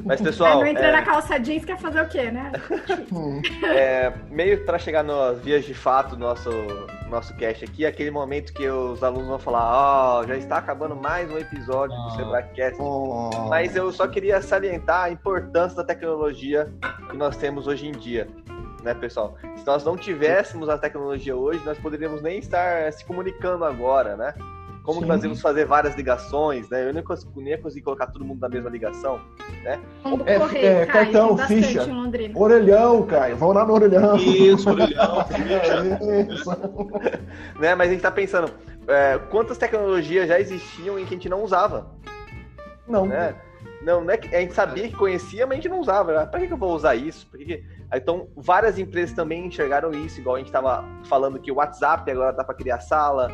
Mas, 0.04 0.20
pessoal. 0.20 0.58
não 0.58 0.66
entra 0.66 0.86
é... 0.86 0.92
na 0.92 1.02
calça 1.02 1.38
jeans, 1.38 1.64
quer 1.64 1.78
fazer 1.78 2.02
o 2.02 2.08
quê, 2.08 2.30
né? 2.30 2.50
é, 3.74 4.12
meio 4.28 4.64
para 4.64 4.78
chegar 4.78 5.02
nas 5.02 5.40
vias 5.40 5.64
de 5.64 5.72
fato 5.72 6.16
do 6.16 6.18
nosso, 6.18 6.50
nosso 7.08 7.34
cast 7.36 7.64
aqui, 7.64 7.86
aquele 7.86 8.10
momento 8.10 8.52
que 8.52 8.68
os 8.68 9.02
alunos 9.02 9.28
vão 9.28 9.38
falar: 9.38 9.70
Ó, 9.72 10.20
oh, 10.20 10.26
já 10.26 10.36
está 10.36 10.58
acabando 10.58 10.96
mais 10.96 11.30
um 11.30 11.38
episódio 11.38 11.96
oh. 11.96 12.08
do 12.08 12.16
Sebracast. 12.16 12.80
Oh. 12.80 13.30
Mas 13.48 13.76
eu 13.76 13.92
só 13.92 14.06
queria 14.08 14.42
salientar 14.42 15.04
a 15.04 15.10
importância 15.10 15.76
da 15.76 15.84
tecnologia 15.84 16.72
que 17.08 17.16
nós 17.16 17.36
temos 17.36 17.66
hoje 17.66 17.86
em 17.86 17.92
dia. 17.92 18.28
Né, 18.82 18.94
pessoal? 18.94 19.36
Se 19.56 19.66
nós 19.66 19.84
não 19.84 19.94
tivéssemos 19.94 20.70
a 20.70 20.78
tecnologia 20.78 21.36
hoje, 21.36 21.62
nós 21.66 21.78
poderíamos 21.78 22.22
nem 22.22 22.38
estar 22.38 22.90
se 22.94 23.04
comunicando 23.04 23.62
agora, 23.62 24.16
né? 24.16 24.32
Como 24.82 25.00
que 25.02 25.06
nós 25.06 25.22
íamos 25.22 25.40
fazer 25.40 25.66
várias 25.66 25.94
ligações, 25.94 26.68
né? 26.70 26.88
Eu 26.88 26.94
nem, 26.94 27.02
consegui, 27.02 27.32
nem 27.36 27.48
ia 27.48 27.58
conseguir 27.58 27.82
colocar 27.82 28.06
todo 28.06 28.24
mundo 28.24 28.40
na 28.40 28.48
mesma 28.48 28.70
ligação, 28.70 29.20
né? 29.62 29.80
É, 30.26 30.38
correr, 30.38 30.64
é, 30.64 30.86
cartão, 30.86 31.36
ficha, 31.36 31.86
orelhão, 32.34 33.06
Caio, 33.06 33.36
vamos 33.36 33.54
lá 33.54 33.66
no 33.66 33.74
orelhão. 33.74 34.16
Isso, 34.16 34.70
orelhão, 34.70 35.24
ficha. 35.26 36.56
né? 37.60 37.74
Mas 37.74 37.88
a 37.88 37.92
gente 37.92 38.02
tá 38.02 38.10
pensando, 38.10 38.50
é, 38.88 39.18
quantas 39.30 39.58
tecnologias 39.58 40.28
já 40.28 40.40
existiam 40.40 40.98
e 40.98 41.04
que 41.04 41.14
a 41.14 41.16
gente 41.16 41.28
não 41.28 41.42
usava? 41.42 41.86
Não. 42.88 43.06
Né? 43.06 43.34
Não, 43.82 44.02
não 44.02 44.10
é 44.10 44.16
que 44.16 44.34
a 44.34 44.40
gente 44.40 44.52
sabia 44.52 44.88
que 44.88 44.94
conhecia, 44.94 45.46
mas 45.46 45.52
a 45.52 45.56
gente 45.56 45.68
não 45.68 45.80
usava. 45.80 46.12
Né? 46.12 46.26
Para 46.26 46.40
que, 46.40 46.46
que 46.46 46.52
eu 46.52 46.58
vou 46.58 46.74
usar 46.74 46.94
isso? 46.94 47.26
Por 47.26 47.38
que 47.38 47.64
Então, 47.94 48.28
várias 48.36 48.78
empresas 48.78 49.14
também 49.14 49.46
enxergaram 49.46 49.90
isso, 49.92 50.20
igual 50.20 50.36
a 50.36 50.38
gente 50.38 50.48
estava 50.48 50.84
falando 51.04 51.38
que 51.38 51.50
o 51.50 51.56
WhatsApp 51.56 52.10
agora 52.10 52.32
dá 52.32 52.44
para 52.44 52.54
criar 52.54 52.80
sala, 52.80 53.30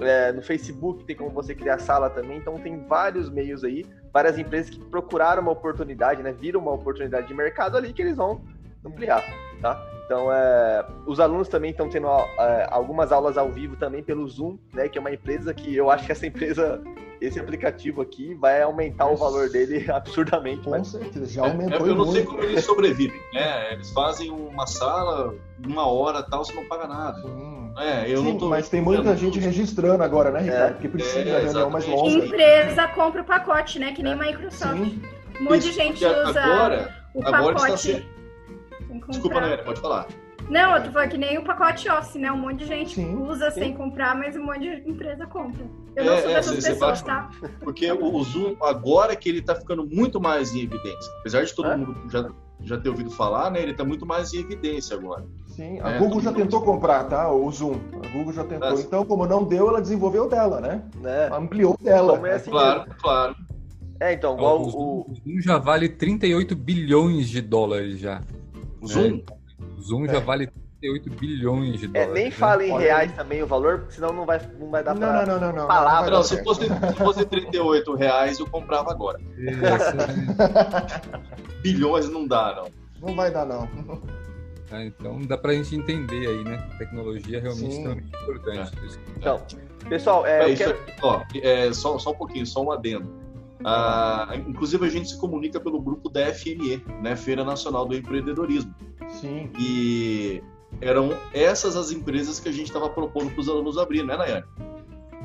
é, 0.00 0.32
no 0.32 0.42
Facebook 0.42 1.04
tem 1.04 1.16
como 1.16 1.30
você 1.30 1.54
criar 1.54 1.78
sala 1.78 2.08
também, 2.10 2.38
então 2.38 2.58
tem 2.58 2.84
vários 2.86 3.28
meios 3.28 3.64
aí, 3.64 3.84
várias 4.12 4.38
empresas 4.38 4.70
que 4.70 4.78
procuraram 4.78 5.42
uma 5.42 5.52
oportunidade, 5.52 6.22
né? 6.22 6.32
Viram 6.32 6.60
uma 6.60 6.72
oportunidade 6.72 7.26
de 7.26 7.34
mercado 7.34 7.76
ali 7.76 7.92
que 7.92 8.02
eles 8.02 8.16
vão 8.16 8.40
ampliar, 8.84 9.22
tá? 9.60 9.99
Então, 10.10 10.32
é, 10.32 10.84
os 11.06 11.20
alunos 11.20 11.46
também 11.46 11.70
estão 11.70 11.88
tendo 11.88 12.08
é, 12.08 12.66
algumas 12.68 13.12
aulas 13.12 13.38
ao 13.38 13.48
vivo 13.48 13.76
também 13.76 14.02
pelo 14.02 14.26
Zoom, 14.26 14.58
né? 14.74 14.88
Que 14.88 14.98
é 14.98 15.00
uma 15.00 15.12
empresa 15.12 15.54
que 15.54 15.76
eu 15.76 15.88
acho 15.88 16.04
que 16.04 16.10
essa 16.10 16.26
empresa, 16.26 16.82
esse 17.20 17.38
aplicativo 17.38 18.02
aqui, 18.02 18.34
vai 18.34 18.60
aumentar 18.60 19.06
o 19.06 19.14
valor 19.14 19.48
dele 19.48 19.86
absurdamente. 19.88 20.62
Com 20.62 20.70
mas... 20.70 20.88
certeza, 20.88 21.26
já 21.26 21.42
aumentou. 21.42 21.86
É, 21.86 21.90
eu 21.90 21.94
não 21.94 22.06
sei 22.06 22.24
como 22.24 22.42
eles 22.42 22.64
sobrevivem, 22.64 23.20
né? 23.32 23.72
Eles 23.72 23.92
fazem 23.92 24.32
uma 24.32 24.66
sala, 24.66 25.32
uma 25.64 25.86
hora 25.86 26.24
tal, 26.24 26.44
você 26.44 26.54
não 26.54 26.64
paga 26.64 26.88
nada. 26.88 27.22
Sim. 27.22 27.72
É, 27.78 28.12
eu 28.12 28.18
Sim, 28.18 28.32
não 28.32 28.38
tô 28.38 28.48
mas 28.48 28.68
tem 28.68 28.80
muita 28.80 29.16
gente 29.16 29.38
registrando 29.38 30.02
agora, 30.02 30.32
né, 30.32 30.40
Ricardo? 30.40 30.70
É, 30.70 30.72
Porque 30.72 30.88
precisa 30.88 31.20
é, 31.20 31.40
reunião 31.40 31.70
mais 31.70 31.86
longa. 31.86 32.10
Empresa 32.10 32.88
compra 32.88 33.22
o 33.22 33.24
pacote, 33.24 33.78
né? 33.78 33.92
Que 33.92 34.02
nem 34.02 34.14
é. 34.14 34.16
Microsoft. 34.16 34.74
Sim. 34.74 35.02
Um 35.40 35.44
monte 35.44 35.60
de 35.60 35.72
gente 35.72 36.04
usa 36.04 36.42
agora, 36.42 36.96
o 37.14 37.24
agora 37.24 37.54
pacote. 37.54 38.19
Está 38.96 39.06
Desculpa, 39.08 39.40
Nélia, 39.40 39.64
pode 39.64 39.80
falar. 39.80 40.06
Não, 40.50 40.76
eu 40.76 40.82
tô 40.82 40.90
falando 40.90 41.10
que 41.10 41.18
nem 41.18 41.38
o 41.38 41.44
pacote 41.44 41.88
Office, 41.88 42.16
né? 42.16 42.30
Um 42.32 42.38
monte 42.38 42.58
de 42.58 42.66
gente 42.66 42.96
sim, 42.96 43.14
usa 43.22 43.52
sim. 43.52 43.60
sem 43.60 43.74
comprar, 43.74 44.16
mas 44.16 44.36
um 44.36 44.44
monte 44.44 44.60
de 44.60 44.90
empresa 44.90 45.24
compra. 45.26 45.64
Eu 45.94 46.04
não 46.04 46.12
é, 46.14 46.20
sou 46.20 46.30
é, 46.30 46.34
dessas 46.34 46.64
pessoas, 46.64 47.02
tá? 47.02 47.30
Porque 47.60 47.90
o, 47.92 48.22
Zoom, 48.24 48.56
agora 48.60 49.14
que 49.14 49.28
ele 49.28 49.42
tá 49.42 49.54
ficando 49.54 49.86
muito 49.86 50.20
mais 50.20 50.52
em 50.52 50.62
evidência. 50.62 51.12
Apesar 51.20 51.44
de 51.44 51.54
todo 51.54 51.70
é? 51.70 51.76
mundo 51.76 51.96
já, 52.10 52.28
já 52.62 52.78
ter 52.78 52.88
ouvido 52.88 53.10
falar, 53.10 53.50
né? 53.50 53.62
Ele 53.62 53.74
tá 53.74 53.84
muito 53.84 54.04
mais 54.04 54.34
em 54.34 54.40
evidência 54.40 54.96
agora. 54.96 55.24
Sim, 55.46 55.78
a 55.80 55.90
é, 55.90 55.98
Google 55.98 56.20
já 56.20 56.32
tentou 56.32 56.62
comprar, 56.62 57.04
tá? 57.04 57.30
O 57.30 57.48
Zoom. 57.52 57.78
A 58.02 58.08
Google 58.08 58.32
já 58.32 58.42
tentou. 58.42 58.80
Então, 58.80 59.04
como 59.04 59.26
não 59.26 59.44
deu, 59.44 59.68
ela 59.68 59.80
desenvolveu 59.80 60.28
dela, 60.28 60.60
né? 60.60 60.82
né? 60.96 61.28
Ampliou 61.32 61.76
dela. 61.80 62.20
É 62.28 62.34
assim 62.34 62.50
claro, 62.50 62.90
claro. 63.00 63.36
É, 64.00 64.14
então, 64.14 64.34
igual 64.34 64.62
o, 64.62 64.68
o... 64.68 65.00
o 65.10 65.14
Zoom 65.14 65.40
já 65.40 65.58
vale 65.58 65.88
38 65.88 66.56
bilhões 66.56 67.28
de 67.28 67.40
dólares 67.40 68.00
já. 68.00 68.20
O 68.80 68.86
Zoom? 68.86 69.22
O 69.78 69.82
Zoom 69.82 70.06
já 70.06 70.20
vale 70.20 70.50
38 70.80 71.10
bilhões 71.10 71.80
de 71.80 71.86
dólares. 71.86 72.10
É, 72.10 72.14
nem 72.14 72.24
né? 72.24 72.30
fala 72.30 72.64
em 72.64 72.78
reais 72.78 73.12
também 73.12 73.42
o 73.42 73.46
valor, 73.46 73.84
senão 73.90 74.10
não 74.12 74.24
vai, 74.24 74.40
não 74.58 74.70
vai 74.70 74.82
dar 74.82 74.94
não, 74.94 75.00
pra 75.00 75.26
não, 75.26 75.38
não, 75.38 75.52
não, 75.52 75.66
palavra. 75.66 76.10
Não, 76.10 76.22
se 76.22 76.42
fosse, 76.42 76.64
se 76.64 76.96
fosse 76.96 77.26
38 77.26 77.94
reais, 77.94 78.38
eu 78.38 78.46
comprava 78.46 78.90
agora. 78.90 79.20
bilhões 81.62 82.08
não 82.08 82.26
dá, 82.26 82.54
não. 82.56 82.70
Não 83.08 83.14
vai 83.14 83.30
dar, 83.30 83.44
não. 83.44 83.68
É, 84.72 84.86
então 84.86 85.20
dá 85.22 85.36
pra 85.36 85.52
gente 85.52 85.76
entender 85.76 86.26
aí, 86.26 86.42
né? 86.44 86.66
A 86.72 86.76
tecnologia 86.78 87.38
é 87.38 87.40
realmente 87.40 87.72
Sim. 87.72 87.78
extremamente 87.78 88.16
importante. 88.22 88.72
É. 88.78 89.16
Então, 89.16 89.42
pessoal, 89.88 90.24
é, 90.26 90.52
é, 90.52 90.56
quero... 90.56 90.78
ó, 91.02 91.22
é, 91.42 91.72
só, 91.72 91.98
só 91.98 92.12
um 92.12 92.14
pouquinho, 92.14 92.46
só 92.46 92.62
um 92.62 92.70
adendo. 92.70 93.19
Ah, 93.64 94.32
inclusive, 94.46 94.86
a 94.86 94.90
gente 94.90 95.10
se 95.10 95.18
comunica 95.18 95.60
pelo 95.60 95.80
grupo 95.80 96.08
da 96.08 96.32
FNE, 96.32 96.82
né, 97.02 97.16
Feira 97.16 97.44
Nacional 97.44 97.86
do 97.86 97.94
Empreendedorismo. 97.94 98.74
Sim. 99.08 99.50
E 99.58 100.42
eram 100.80 101.10
essas 101.34 101.76
as 101.76 101.90
empresas 101.90 102.40
que 102.40 102.48
a 102.48 102.52
gente 102.52 102.66
estava 102.66 102.88
propondo 102.88 103.30
para 103.30 103.40
os 103.40 103.48
alunos 103.48 103.76
abrir, 103.76 104.04
né, 104.04 104.16
Nayane? 104.16 104.44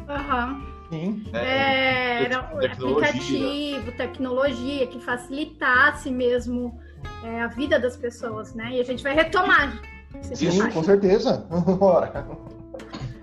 Aham. 0.10 0.50
Uhum. 0.50 0.76
Sim. 0.89 1.24
É, 1.34 1.39
é 1.39 2.24
era 2.26 2.43
tecnologia. 2.43 3.10
aplicativo, 3.10 3.91
tecnologia 3.93 4.88
que 4.88 5.00
facilitasse 5.00 6.12
mesmo 6.12 6.80
é, 7.24 7.41
a 7.41 7.48
vida 7.48 7.80
das 7.80 7.98
pessoas, 7.98 8.54
né? 8.54 8.71
E 8.74 8.80
a 8.80 8.84
gente 8.84 9.02
vai 9.02 9.15
retomar. 9.15 9.82
Sim, 10.21 10.69
com 10.69 10.84
certeza. 10.84 11.45
Bora. 11.80 12.28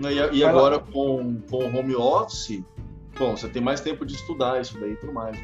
E, 0.00 0.38
e 0.38 0.44
agora 0.44 0.78
com, 0.80 1.40
com 1.48 1.64
o 1.64 1.78
home 1.78 1.94
office, 1.94 2.62
bom, 3.18 3.36
você 3.36 3.48
tem 3.48 3.62
mais 3.62 3.80
tempo 3.80 4.04
de 4.04 4.14
estudar 4.14 4.60
isso 4.60 4.78
daí 4.78 4.92
e 4.92 4.96
tudo 4.96 5.12
mais. 5.12 5.38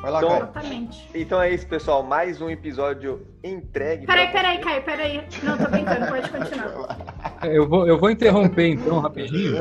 Vai 0.00 0.10
lá, 0.10 0.18
então, 0.18 0.46
Caio. 0.52 0.88
Então 1.14 1.40
é 1.40 1.54
isso, 1.54 1.66
pessoal. 1.66 2.02
Mais 2.02 2.40
um 2.40 2.50
episódio 2.50 3.26
entregue. 3.42 4.06
Peraí, 4.06 4.30
peraí, 4.30 4.58
Caio, 4.58 4.82
peraí. 4.82 5.24
Não, 5.42 5.56
tô 5.56 5.70
brincando, 5.70 6.06
pode 6.08 6.30
continuar. 6.30 7.14
Eu 7.44 7.68
vou, 7.68 7.86
eu 7.86 7.98
vou 7.98 8.08
interromper 8.10 8.68
então 8.68 9.00
rapidinho. 9.00 9.56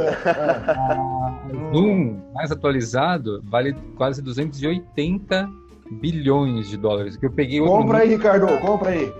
O 1.51 1.75
Zoom 1.75 2.21
mais 2.33 2.49
atualizado 2.49 3.41
vale 3.43 3.73
quase 3.97 4.21
280 4.21 5.49
bilhões 5.91 6.69
de 6.69 6.77
dólares. 6.77 7.17
Que 7.17 7.25
eu 7.25 7.31
peguei 7.31 7.59
compra 7.59 7.99
aí, 7.99 8.09
Ricardo, 8.09 8.47
compra 8.59 8.91
aí. 8.91 9.11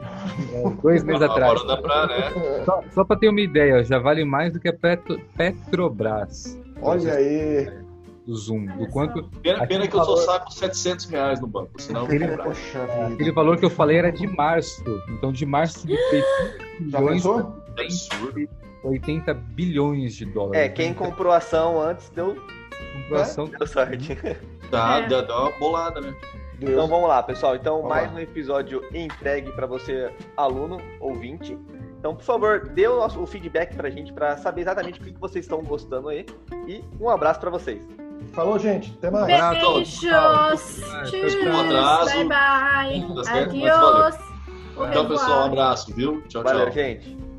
É, 0.54 0.70
dois 0.82 1.04
meses 1.04 1.22
atrás. 1.22 1.62
Pra, 1.62 2.08
né? 2.08 2.32
Só, 2.64 2.84
só 2.92 3.04
para 3.04 3.20
ter 3.20 3.28
uma 3.28 3.42
ideia, 3.42 3.84
já 3.84 4.00
vale 4.00 4.24
mais 4.24 4.54
do 4.54 4.62
que 4.62 4.70
a 4.70 4.74
Petro, 4.74 5.20
Petrobras. 5.36 6.58
Olha 6.82 7.16
aí. 7.16 7.83
Do 8.26 8.36
Zoom, 8.36 8.66
do 8.78 8.88
quanto... 8.90 9.24
Pena, 9.42 9.68
pena 9.68 9.88
que 9.88 9.96
eu 9.96 10.04
só 10.04 10.18
saco 10.18 10.52
700 10.52 11.06
reais 11.06 11.42
no 11.42 11.48
banco, 11.48 11.82
senão 11.82 12.06
aquele, 12.06 12.26
aquele 12.26 13.32
valor 13.32 13.58
que 13.58 13.66
eu 13.66 13.70
falei 13.70 13.98
era 13.98 14.12
de 14.12 14.26
março, 14.28 14.84
então 15.10 15.32
de 15.32 15.46
março 15.46 15.86
de 15.86 15.98
bilhões... 16.80 17.24
80 18.84 19.34
bilhões 19.34 20.14
de 20.14 20.26
dólares. 20.26 20.62
É, 20.62 20.68
quem 20.68 20.94
comprou 20.94 21.32
ação 21.32 21.82
antes 21.82 22.10
deu... 22.10 22.36
Comprou 22.94 23.22
ação... 23.22 23.46
Deu 23.48 23.68
sorte. 23.68 24.18
Tá, 24.70 24.98
é. 24.98 25.08
deu 25.08 25.24
uma 25.24 25.52
bolada, 25.52 26.02
né? 26.02 26.16
Deus. 26.58 26.72
Então 26.72 26.88
vamos 26.88 27.08
lá, 27.08 27.22
pessoal. 27.22 27.56
Então, 27.56 27.78
vamos 27.78 27.90
mais 27.90 28.08
lá. 28.08 28.18
um 28.18 28.20
episódio 28.20 28.84
entregue 28.94 29.52
para 29.52 29.68
você, 29.68 30.12
aluno, 30.36 30.82
ouvinte. 31.00 31.58
Então, 32.00 32.16
por 32.16 32.24
favor, 32.24 32.68
dê 32.70 32.88
o, 32.88 32.98
nosso, 32.98 33.22
o 33.22 33.26
feedback 33.26 33.76
pra 33.76 33.90
gente 33.90 34.12
para 34.12 34.36
saber 34.38 34.62
exatamente 34.62 35.00
o 35.00 35.04
que 35.04 35.12
vocês 35.14 35.46
estão 35.46 35.62
gostando 35.64 36.10
aí. 36.10 36.26
E 36.68 36.84
um 37.00 37.10
abraço 37.10 37.40
para 37.40 37.50
vocês. 37.50 37.86
Falou, 38.34 38.58
gente. 38.58 38.92
Até 38.98 39.12
mais. 39.12 39.28
Beijos. 39.28 40.04
Um 40.04 41.60
abraço. 41.60 42.16
Bye, 42.16 42.28
bye. 42.28 43.06
Adiós. 43.42 44.18
Então, 44.90 45.08
pessoal, 45.08 45.42
um 45.42 45.46
abraço, 45.46 45.94
viu? 45.94 46.22
Tchau, 46.28 46.42
Valeu, 46.44 46.66
tchau. 46.66 46.74
Valeu, 46.74 46.74
gente. 46.74 47.33